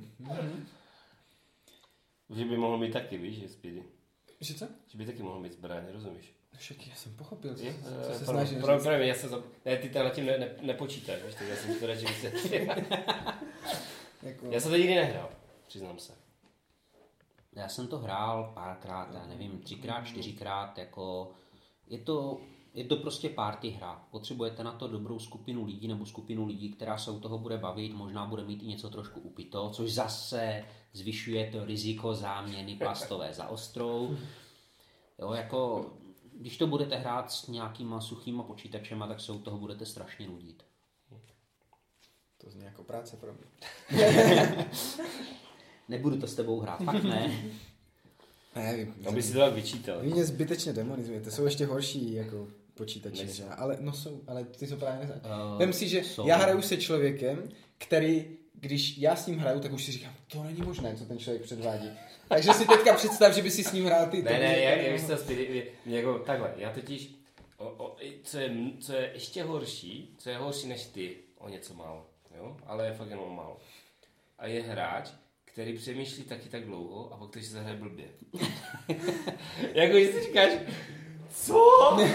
[2.30, 3.82] Že by mohl mít taky, víš, že Speedy.
[4.40, 4.68] Že co?
[4.88, 6.32] Že by taky mohl mít zbraň, rozumíš?
[6.56, 7.74] Však já jsem pochopil, co, Je?
[7.74, 9.44] co, Eh, co se pro- snažil pro- pro já se zap...
[9.64, 12.66] Ne, ty tam tím ne, ne, nepočítáš, víš, tak já jsem to radši vysvětlil.
[14.22, 15.30] Jako, Já jsem to nikdy nehrál,
[15.66, 16.12] přiznám se.
[17.52, 21.32] Já jsem to hrál párkrát, já nevím, třikrát, čtyřikrát, jako
[21.86, 22.40] je to,
[22.76, 24.06] je to prostě party hra.
[24.10, 27.92] Potřebujete na to dobrou skupinu lidí nebo skupinu lidí, která se u toho bude bavit,
[27.92, 33.48] možná bude mít i něco trošku upito, což zase zvyšuje to riziko záměny plastové za
[33.48, 34.16] ostrou.
[35.18, 35.90] Jo, jako,
[36.32, 40.62] když to budete hrát s nějakýma suchýma počítačema, tak se u toho budete strašně nudit.
[42.38, 43.44] to zní jako práce pro mě.
[45.88, 47.44] Nebudu to s tebou hrát, fakt ne.
[48.56, 50.00] Ne, vy, Aby si to tak vyčítal.
[50.00, 53.42] vy mě zbytečně demonizujete, jsou ještě horší jako počítače, Nejsou.
[53.42, 53.48] že?
[53.48, 55.20] ale no jsou, ale ty jsou právě nezná.
[55.24, 56.26] Eh, Vem si, že jsou.
[56.28, 57.48] já hraju se člověkem,
[57.78, 61.18] který, když já s ním hraju, tak už si říkám, to není možné, co ten
[61.18, 61.90] člověk předvádí.
[62.28, 64.22] Takže si teďka představ, že by si s ním hrál ty.
[64.22, 67.10] Ne, ne, já, já bych Speedy, jako takhle, já totiž,
[67.58, 68.50] o, o, co, je,
[68.80, 72.06] co je ještě horší, co je horší než ty, o něco málo,
[72.36, 73.56] jo, ale je fakt jenom málo.
[74.38, 75.10] A je hráč,
[75.44, 78.06] který přemýšlí taky tak dlouho a pak to si zahraje blbě.
[79.74, 80.50] jako když si říkáš,
[81.36, 81.98] Co?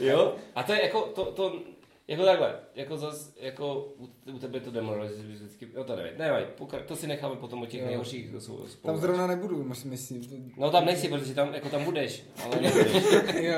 [0.00, 0.34] jo?
[0.54, 1.60] A to je jako, to, to
[2.08, 6.46] jako takhle, jako zas, jako u, u tebe to demoralizuje vždycky, jo to nevím, nevím,
[6.86, 7.86] to si necháme potom o těch Jo.
[7.86, 8.66] nejhorších spolu.
[8.82, 10.52] Tam zrovna nebudu, musím myslím.
[10.56, 12.92] No tam nechci, protože tam, jako tam budeš, ale nebudeš.
[13.34, 13.52] jo,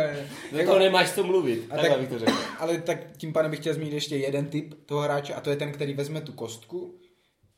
[0.52, 0.64] jo.
[0.66, 2.32] Za to nemáš co mluvit, A takhle tak- bych to řekl.
[2.58, 5.56] Ale tak tím pádem bych chtěl zmínit ještě jeden typ toho hráče a to je
[5.56, 6.98] ten, který vezme tu kostku,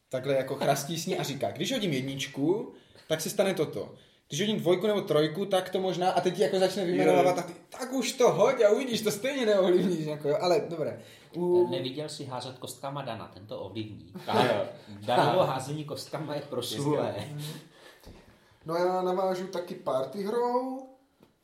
[0.08, 2.72] takhle jako chrastí s ní a říká, když hodím jedničku,
[3.08, 3.94] tak se stane toto.
[4.30, 7.52] Když hodím dvojku nebo trojku, tak to možná, a teď ti jako začne vyjmenovávat, ty,
[7.68, 11.02] tak už to hoď a uvidíš, to stejně neovlivníš, jako jo, ale dobré.
[11.34, 14.12] U, Neviděl si házet kostkama Dana, ten to ovlivní.
[15.00, 17.14] Danovo házení kostkama je proslulé.
[18.66, 20.88] no já navážu taky party hrou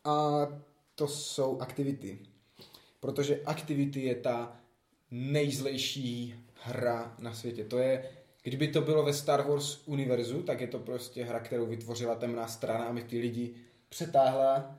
[0.05, 0.47] a
[0.95, 2.19] to jsou aktivity.
[3.01, 4.57] Protože aktivity je ta
[5.11, 7.65] nejzlejší hra na světě.
[7.65, 8.11] To je,
[8.47, 12.49] kdyby to bylo ve Star Wars univerzu, tak je to prostě hra, kterou vytvořila temná
[12.49, 13.55] strana a my ty lidi
[13.89, 14.79] přetáhla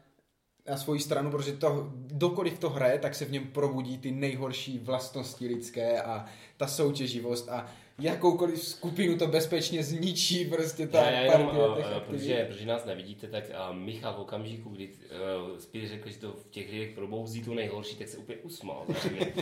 [0.70, 4.80] na svoji stranu, protože to, dokoliv to hraje, tak se v něm probudí ty nejhorší
[4.80, 6.26] vlastnosti lidské a
[6.58, 7.68] ta soutěživost a
[8.00, 12.46] jakoukoliv skupinu to bezpečně zničí prostě ta Já, já jenom, partie uh, těch uh, protože,
[12.50, 16.50] protože nás nevidíte, tak uh, Michal v okamžiku, kdy uh, Spíš řekl, že to v
[16.50, 18.86] těch lidech probouzí to nejhorší, tak se úplně usmál.
[19.12, 19.34] Mě,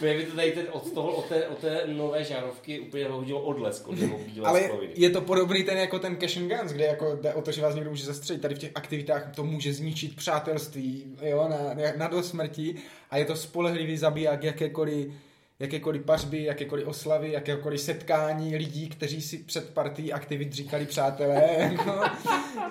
[0.16, 3.88] by to tady ten, od, toho, od, té, od té nové žárovky úplně hodilo odlesk
[3.88, 3.96] od
[4.44, 7.52] Ale je to podobný ten jako ten Cash and Guns, kde jako jde o to,
[7.52, 8.42] že vás někdo může zastřelit.
[8.42, 12.74] Tady v těch aktivitách to může zničit přátelství jo, na, na do smrti
[13.10, 15.12] a je to spolehlivý zabiják jakékoliv
[15.58, 21.42] jakékoliv pařby, jakékoliv oslavy, jakékoliv setkání lidí, kteří si před partí aktivit říkali přátelé.
[21.72, 22.00] Jako,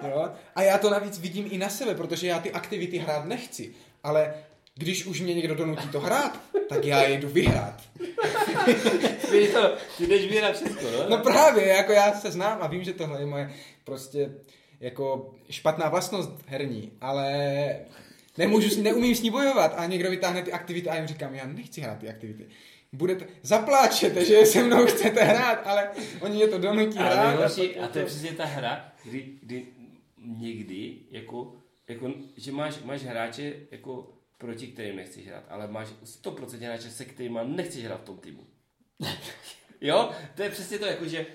[0.07, 0.29] jo.
[0.55, 3.71] A já to navíc vidím i na sebe, protože já ty aktivity hrát nechci.
[4.03, 4.33] Ale
[4.75, 7.81] když už mě někdo donutí to hrát, tak já je jdu vyhrát.
[9.31, 11.09] Ty, to, ty jdeš vyhrát všechno, no?
[11.09, 13.53] No právě, jako já se znám a vím, že tohle je moje
[13.83, 14.31] prostě
[14.79, 17.75] jako špatná vlastnost herní, ale
[18.37, 21.47] nemůžu, neumím s ní bojovat a někdo vytáhne ty aktivity a já jim říkám, já
[21.47, 22.45] nechci hrát ty aktivity.
[22.93, 25.89] Budete, zapláčete, že se mnou chcete hrát, ale
[26.21, 27.27] oni mě to donutí Ale hrát.
[27.27, 29.67] nejhorší, a to je přesně ta hra, kdy, kdy
[30.17, 31.55] někdy, jako,
[31.87, 35.87] jako, že máš, máš hráče, jako, proti kterým nechceš hrát, ale máš
[36.23, 38.47] 100% hráče, se kterými nechceš hrát v tom týmu.
[39.81, 41.25] jo, to je přesně to, jako, že,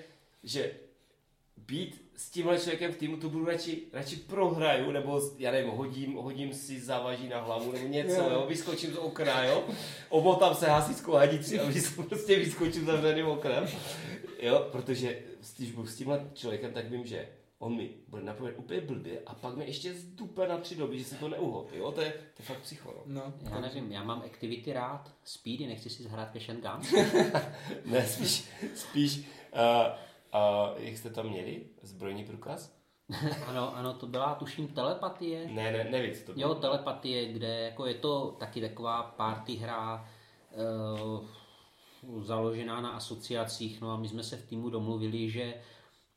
[0.43, 0.71] že
[1.57, 6.13] být s tímhle člověkem v týmu, to budu radši, radši prohraju, nebo já nevím, hodím,
[6.15, 8.29] hodím si závaží na hlavu, nebo něco, Jo.
[8.31, 9.63] jo, vyskočím z okna, jo,
[10.09, 13.67] omotám se hasickou hadici a vys- prostě vyskočím zavřeným oknem,
[14.39, 15.19] jo, protože
[15.57, 19.33] když budu s tímhle člověkem, tak vím, že on mi bude napovědět úplně blbě a
[19.35, 22.41] pak mi ještě zdupe na tři doby, že se to neuhopí, jo, to je, to
[22.41, 23.23] je fakt psycho, no.
[23.23, 26.93] No, Já nevím, já mám activity rád, speedy, nechci si zahrát Cash and Guns.
[27.85, 28.43] Ne, spíš,
[28.75, 29.23] spíš, uh,
[30.33, 32.77] uh, jak jste tam měli, zbrojní průkaz?
[33.47, 35.47] ano, ano, to byla tuším telepatie.
[35.47, 36.47] Ne, ne, nevíc, to bylo.
[36.47, 40.09] Jo, telepatie, kde jako je to taky taková party hra
[42.03, 45.53] uh, založená na asociacích, no a my jsme se v týmu domluvili, že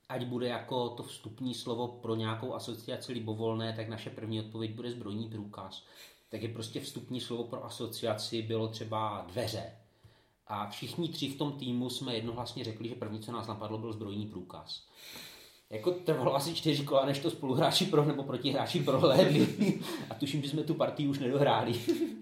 [0.08, 4.90] ať bude jako to vstupní slovo pro nějakou asociaci libovolné, tak naše první odpověď bude
[4.90, 5.84] zbrojní průkaz.
[6.28, 9.79] Takže prostě vstupní slovo pro asociaci bylo třeba dveře.
[10.52, 13.92] A všichni tři v tom týmu jsme jednohlasně řekli, že první, co nás napadlo, byl
[13.92, 14.86] zbrojní průkaz.
[15.70, 19.46] Jako trvalo asi čtyři kola, než to spoluhráči pro nebo protihráči prohlédli.
[20.10, 21.72] A tuším, že jsme tu partii už nedohráli.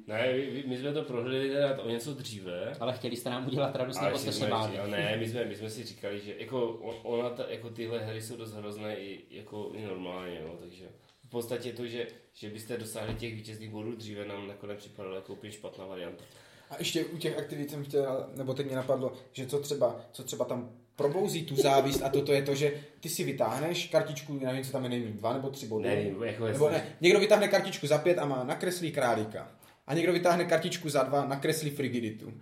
[0.07, 0.33] Ne,
[0.67, 2.77] my, jsme to prohlédli teda o něco dříve.
[2.81, 4.91] Ale chtěli jste nám udělat radost, Ale nebo jste se báli.
[4.91, 8.23] Ne, my jsme, my jsme si říkali, že jako, on- ona ta, jako tyhle hry
[8.23, 10.85] jsou dost hrozné i, jako, i normálně, no, takže
[11.25, 15.33] v podstatě to, že, že byste dosáhli těch vítězných bodů dříve, nám nakonec připadalo jako
[15.33, 16.25] úplně špatná varianta.
[16.71, 20.25] A ještě u těch aktivit jsem chtěl, nebo teď mě napadlo, že co třeba, co
[20.25, 24.65] třeba tam probouzí tu závist a toto je to, že ty si vytáhneš kartičku, nevím,
[24.65, 25.89] co tam je nejméně, dva nebo tři body.
[25.89, 29.49] Nevím, jako Nebo ne, někdo vytáhne kartičku za pět a má nakreslí králíka.
[29.87, 32.33] A někdo vytáhne kartičku za dva, nakreslí frigiditu.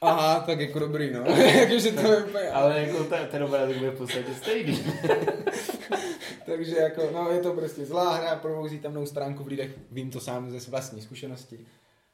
[0.00, 1.20] Aha, tak jako dobrý, no.
[1.60, 2.50] Jakože to je úplně...
[2.50, 4.84] Ale jako ten, ten obrázek bude v podstatě stejný.
[6.46, 10.20] Takže jako, no je to prostě zlá hra, probouzí temnou stránku v lidech, vím to
[10.20, 11.58] sám ze vlastní zkušenosti.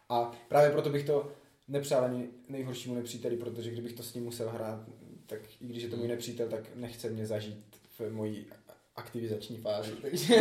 [0.08, 1.32] A právě proto bych to
[1.68, 4.84] nepřál ani nejhoršímu nepříteli, protože kdybych to s ním musel hrát,
[5.26, 8.46] tak i když je to můj nepřítel, tak nechce mě zažít v mojí
[8.96, 9.92] aktivizační fázi.
[10.02, 10.34] Takže,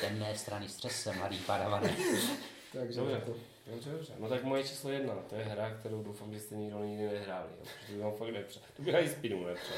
[0.00, 1.96] Temné strany střese, mladý padavane.
[2.72, 3.14] takže Dobře.
[3.14, 3.34] jako,
[3.70, 4.12] Dobře, dobře.
[4.18, 7.48] No tak moje číslo jedna, to je hra, kterou doufám, že jste nikdo nikdy nehráli.
[7.58, 7.64] Jo?
[7.64, 8.62] protože To bych vám fakt nepřál.
[8.76, 9.76] To bych ani spinu nepřál.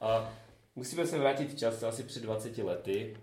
[0.00, 0.34] A
[0.76, 3.16] musíme se vrátit v čase asi před 20 lety.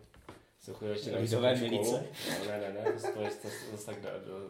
[0.68, 2.00] Jsem chodil ještě na vysokou školu.
[2.40, 4.50] No, ne, ne, ne, to, je zase zas tak, do,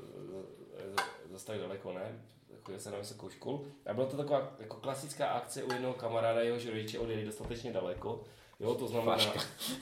[1.45, 2.22] tak daleko, ne.
[2.63, 3.68] Chodil jsem na vysokou školu.
[3.86, 8.24] A byla to taková jako klasická akce u jednoho kamaráda, jehož rodiče odjeli dostatečně daleko,
[8.59, 9.18] Jo, to znamená,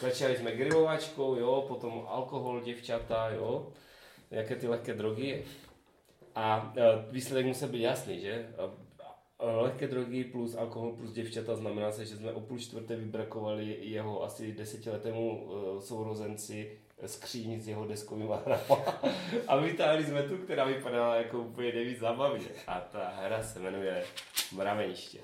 [0.01, 3.73] začali jsme grilovačkou, jo, potom alkohol, děvčata, jo,
[4.31, 5.45] jaké ty lehké drogy.
[6.36, 8.49] A e, výsledek musel být jasný, že?
[9.39, 14.23] Lehké drogy plus alkohol plus děvčata znamená se, že jsme o půl čtvrté vybrakovali jeho
[14.23, 18.86] asi desetiletému uh, sourozenci skříň s jeho deskovým hrama
[19.47, 22.47] a vytáhli jsme tu, která vypadala jako úplně nejvíc zábavně.
[22.67, 24.03] A ta hra se jmenuje
[24.51, 25.19] Mraveniště.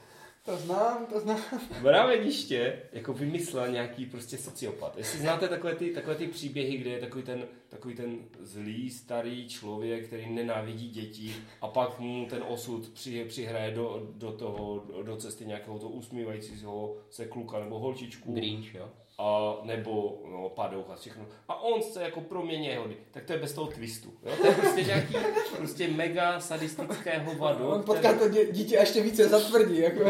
[0.46, 1.42] To znám, to znám.
[1.82, 4.98] Mraveniště jako vymyslel nějaký prostě sociopat.
[4.98, 9.50] Jestli znáte takové ty, takové ty příběhy, kde je takový ten, takový ten zlý starý
[9.50, 15.18] člověk, který nenávidí děti a pak mu ten osud při, přihraje do, do toho, do
[15.18, 18.34] cesty nějakého toho usmívajícího se kluka nebo holčičku.
[18.34, 18.90] Grinch, jo?
[19.22, 21.26] A nebo no, padouch a všechno.
[21.48, 22.98] A on se jako proměně hody.
[23.12, 24.14] Tak to je bez toho twistu.
[24.24, 24.36] Jo?
[24.38, 25.16] To je prostě nějaký
[25.58, 27.70] prostě mega sadistické hovado.
[27.70, 29.80] On potká to dě, dítě ještě více zatvrdí.
[29.80, 30.04] Jako.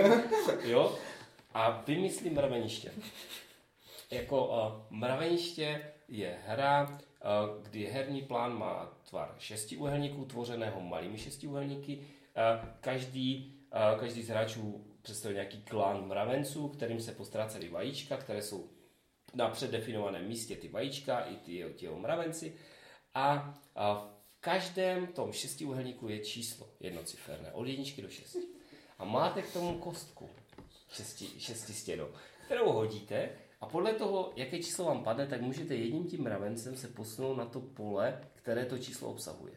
[0.63, 0.95] jo?
[1.53, 2.91] A vymyslí mraveniště.
[4.11, 11.97] Jako uh, mraveniště je hra, uh, kdy herní plán má tvar šestiúhelníků, tvořeného malými šestiúhelníky.
[11.97, 13.55] Uh, každý,
[13.93, 18.69] uh, každý z hráčů představuje nějaký klán mravenců, kterým se postráceli vajíčka, které jsou
[19.33, 22.55] na předdefinovaném místě ty vajíčka i ty, jeho mravenci
[23.13, 24.07] a, a v
[24.39, 28.39] každém tom šestiúhelníku je číslo jednociferné, od jedničky do šesti.
[28.99, 30.29] A máte k tomu kostku
[30.89, 32.07] šesti, šestistěnou,
[32.45, 33.29] kterou hodíte
[33.61, 37.45] a podle toho, jaké číslo vám padne, tak můžete jedním tím mravencem se posunout na
[37.45, 39.53] to pole, které to číslo obsahuje.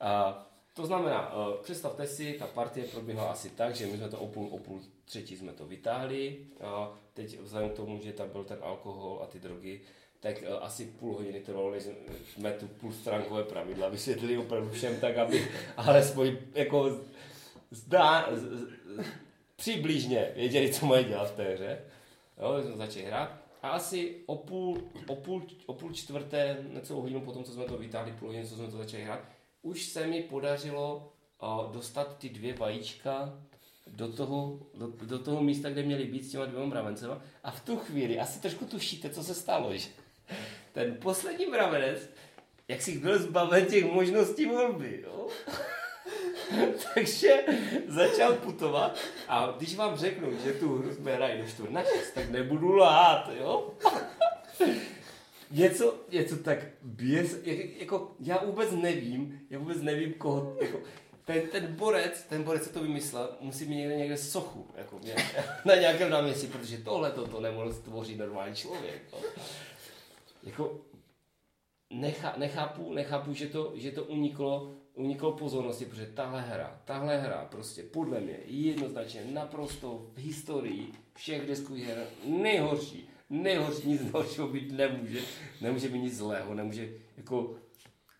[0.00, 0.44] A
[0.78, 4.26] to znamená, uh, představte si, ta partie proběhla asi tak, že my jsme to o
[4.26, 6.36] půl, o půl třetí jsme to vytáhli.
[6.60, 9.80] A teď vzhledem k tomu, že tam byl ten alkohol a ty drogy,
[10.20, 11.82] tak uh, asi půl hodiny trvalo, než
[12.34, 17.00] jsme tu půl stránkové pravidla vysvětlili opravdu všem tak, aby alespoň jako
[17.70, 18.68] zdá, z, z,
[19.56, 21.80] přibližně věděli, co mají dělat v té hře.
[22.40, 23.30] Jo, jsme začali hrát.
[23.62, 27.78] A asi o půl, o půl, o půl čtvrté, necelou hodinu potom, co jsme to
[27.78, 29.20] vytáhli, půl hodiny, co jsme to začali hrát,
[29.62, 33.38] už se mi podařilo uh, dostat ty dvě vajíčka
[33.86, 37.22] do toho, do, do toho místa, kde měly být s těma dvěma mravencema.
[37.44, 39.88] A v tu chvíli asi trošku tušíte, co se stalo, že?
[40.72, 42.10] Ten poslední mravenec,
[42.68, 45.28] jak si byl zbaven těch možností volby, jo?
[46.94, 47.44] Takže
[47.86, 48.98] začal putovat
[49.28, 52.72] a když vám řeknu, že tu hru jsme hrají do čtvrt na šest, tak nebudu
[52.72, 53.74] lhát, jo?
[55.50, 57.36] Něco, něco tak běz,
[57.78, 60.80] jako, já vůbec nevím, já vůbec nevím, koho, jako,
[61.24, 65.14] ten, ten borec, ten borec, co to vymyslel, musí mít někde někde sochu, jako mě,
[65.64, 69.02] na nějakém náměstí, protože tohle to, nemohl stvořit normální člověk.
[69.12, 69.18] No.
[70.42, 70.80] Jako,
[71.90, 77.48] nechá, nechápu, nechápu, že to, že to uniklo, uniklo pozornosti, protože tahle hra, tahle hra
[77.50, 84.72] prostě podle mě jednoznačně naprosto v historii všech deskových her nejhorší nejhorší nic horšího být
[84.72, 85.20] nemůže.
[85.60, 87.56] Nemůže být nic zlého, nemůže, jako,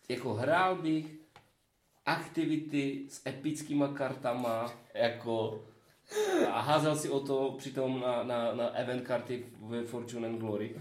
[0.08, 1.06] jako hrál bych
[2.06, 5.64] aktivity s epickýma kartama, jako
[6.52, 10.74] a házel si o to přitom na, na, na event karty ve Fortune and Glory.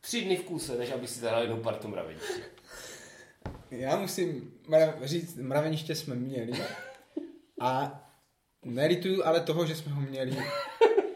[0.00, 2.42] Tři dny v kuse, než aby si zahrál jednou partu mraveniště.
[3.70, 6.52] Já musím mrav, říct, mraveniště jsme měli
[7.60, 8.02] a
[8.64, 10.36] nelituju ale toho, že jsme ho měli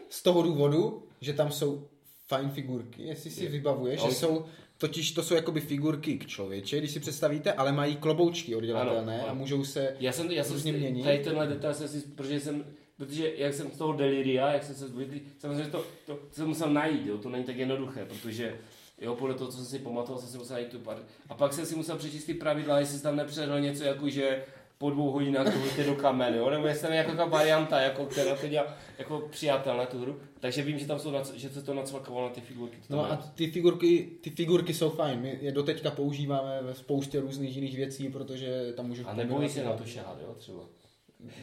[0.09, 1.87] z toho důvodu, že tam jsou
[2.27, 3.49] fajn figurky, jestli si je.
[3.49, 4.45] vybavuješ, že jsou,
[4.77, 9.33] totiž to jsou jakoby figurky k člověče, když si představíte, ale mají kloboučky oddělatelné a
[9.33, 11.03] můžou se já jsem, já jsem měnit.
[11.03, 12.65] Tady tenhle detail jsem si, protože jsem,
[12.97, 16.47] protože jak jsem z toho deliria, jak jsem se zbudil, samozřejmě to, to, to jsem
[16.47, 18.57] musel najít, jo, to není tak jednoduché, protože
[19.01, 20.97] Jo, podle toho, co jsem si pamatoval, jsem si musel najít tu pár.
[21.29, 24.43] A pak jsem si musel přečíst ty pravidla, jestli tam nepředal něco jako, že
[24.77, 26.49] po dvou hodinách to hodíte do kamen, jo?
[26.49, 30.19] nebo jestli tam je nějaká varianta, jako, která to dělá jako přijatelná tu hru.
[30.39, 32.77] Takže vím, že tam jsou, že se to nacvakovalo na ty figurky.
[32.89, 37.55] No a ty figurky, ty figurky jsou fajn, my je doteďka používáme ve spoustě různých
[37.55, 39.07] jiných věcí, protože tam můžu...
[39.07, 40.59] A nebojí se na to šáhat, jo, třeba.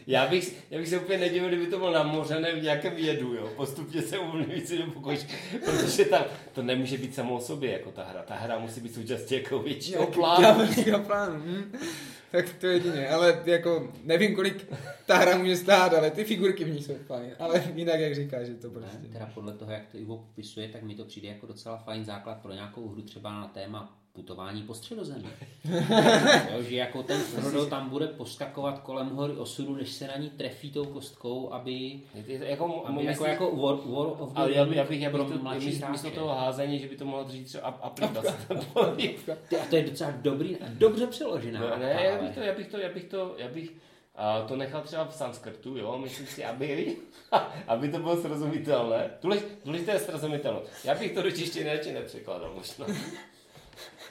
[0.07, 3.51] Já bych, já bych se úplně nedivil, kdyby to bylo namořené v nějakém jedu, jo.
[3.57, 8.05] Postupně se uvolňující do pokočky, protože tam to nemůže být samo o sobě, jako ta
[8.05, 8.23] hra.
[8.23, 10.67] Ta hra musí být součástí jako většího plánu.
[11.07, 11.35] plánu.
[11.39, 11.73] Hm
[12.35, 14.73] tak to jedině, ale jako nevím, kolik
[15.07, 18.45] ta hra může stát, ale ty figurky v ní jsou fajn, ale jinak jak říká,
[18.45, 18.99] že to prostě.
[19.03, 22.05] Ne, teda podle toho, jak to Ivo popisuje, tak mi to přijde jako docela fajn
[22.05, 25.29] základ pro nějakou hru třeba na téma putování po středozemí.
[26.53, 30.31] jo, že jako ten Frodo tam bude poskakovat kolem hory osudu, než se na ní
[30.31, 34.77] trefí tou kostkou, aby, jako, aby jako, jako War, War of the Ale já, bych,
[34.77, 37.69] já bych, já bych to, místo, místo toho házení, že by to mohlo dřív třeba
[37.69, 38.37] aplikace.
[39.61, 41.61] a to je docela dobrý dobře přeložená.
[41.61, 43.71] No, ne, já bych to, já bych to, já bych to, já bych,
[44.17, 46.97] a to nechal třeba v sanskrtu, jo, myslím si, aby,
[47.69, 49.11] aby to bylo srozumitelné.
[49.65, 50.71] Důležité je srozumitelnost.
[50.85, 52.87] Já bych to do češtiny radši nepřekladal možná.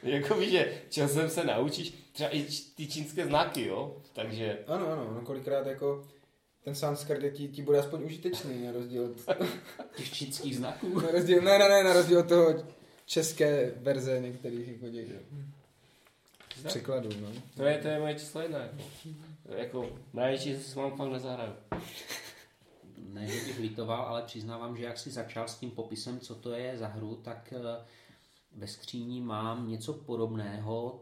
[0.10, 2.44] jako víš, že časem se naučíš třeba i
[2.76, 4.60] ty čínské znaky, jo, takže...
[4.68, 6.08] Ano, ano, no kolikrát jako
[6.64, 9.38] ten sanskrt ti, ti bude aspoň užitečný, na rozdíl od...
[9.96, 11.02] těch čínských znaků.
[11.02, 12.64] Na rozdíl, ne, ne, ne, na rozdíl od toho
[13.06, 15.08] české verze některých jako děk,
[16.68, 17.28] překladů, no.
[17.56, 18.78] To je, to je moje číslo jedna, jako.
[19.56, 21.54] jako mravenčí se s vám fakt nezahraju.
[22.98, 26.52] Ne, že bych litoval, ale přiznávám, že jak si začal s tím popisem, co to
[26.52, 27.86] je za hru, tak eh,
[28.56, 31.02] ve skříni mám něco podobného,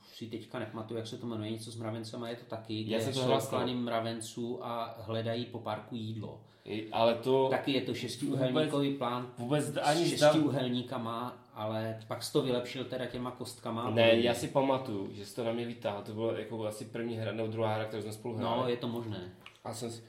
[0.00, 2.84] už si teďka nepamatuju, jak se to jmenuje, něco s mravencem, a je to taky,
[2.84, 6.40] kde Já jsem to jsou klany mravenců a hledají po parku jídlo.
[6.64, 10.32] I- Ale to Taky je to šestiúhelníkový plán vůbec s ani zda...
[10.32, 13.90] šestiúhelníkama, ale pak jsi to vylepšil teda těma kostkama.
[13.90, 16.02] Ne, já si pamatuju, že jsi to na mě vytáhl.
[16.02, 18.60] To bylo jako asi první hra, nebo druhá hra, kterou jsme spolu hráli.
[18.62, 19.32] No, je to možné.
[19.64, 20.02] A jsem si...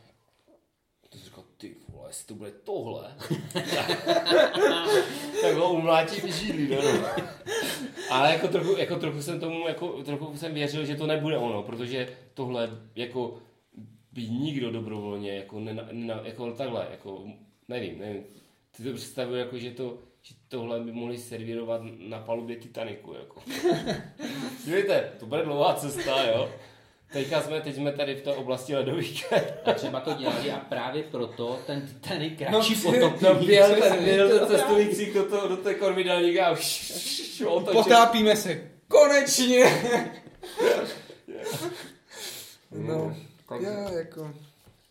[1.10, 1.44] To jsi říkal,
[2.02, 3.16] vole, jestli to bude tohle,
[5.41, 7.08] tak ho umlátím žíly, no, no.
[8.10, 11.64] Ale jako trochu, jako trochu jsem tomu, jako trochu jsem věřil, že to nebude ono,
[11.64, 13.38] protože tohle jako
[14.12, 17.24] by nikdo dobrovolně, jako, nena, nena, jako takhle, jako,
[17.68, 18.24] nevím, nevím.
[18.78, 23.41] Ty to představuji, jako, že to, že tohle by mohli servírovat na palubě Titaniku, jako.
[24.66, 26.49] Víte, to bude dlouhá cesta, jo.
[27.12, 29.34] Teďka jsme, teď jsme tady v té oblasti ledových
[29.66, 33.26] A třeba to dělali a právě proto ten Titanic No, kratší při- potopí.
[33.26, 36.51] No, běl ten, běl ten cestující do, toho, do té kormidelníka a
[37.47, 37.84] otočil.
[37.84, 39.64] Potápíme se, konečně!
[42.72, 43.16] no,
[43.49, 44.34] takže- já jako,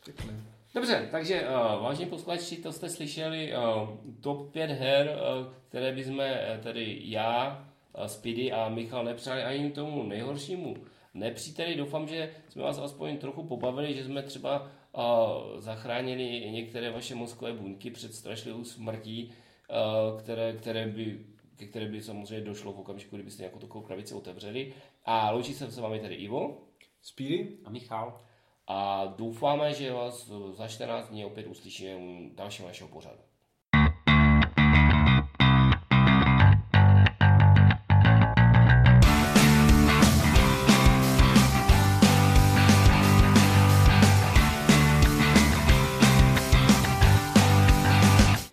[0.04, 0.32] pěkné.
[0.74, 3.88] Dobře, takže uh, vážení posluchači, to jste slyšeli uh,
[4.20, 5.10] top 5 her,
[5.40, 6.24] uh, které bychom uh,
[6.62, 7.64] tady já,
[7.98, 10.76] uh, Speedy a Michal nepřáli ani tomu nejhoršímu
[11.14, 11.76] nepříteli.
[11.76, 17.52] Doufám, že jsme vás aspoň trochu pobavili, že jsme třeba uh, zachránili některé vaše mozkové
[17.52, 19.32] buňky před strašlivou smrtí,
[20.12, 21.24] uh, které, které by
[21.60, 24.74] ke které by samozřejmě došlo v okamžiku, kdybyste nějakou takovou krabici otevřeli.
[25.04, 26.58] A loučí se s vámi tady Ivo.
[27.02, 27.58] Speedy?
[27.64, 28.20] A Michal?
[28.66, 33.29] A doufáme, že vás za 14 dní opět uslyšíme u dalšího našeho pořadu.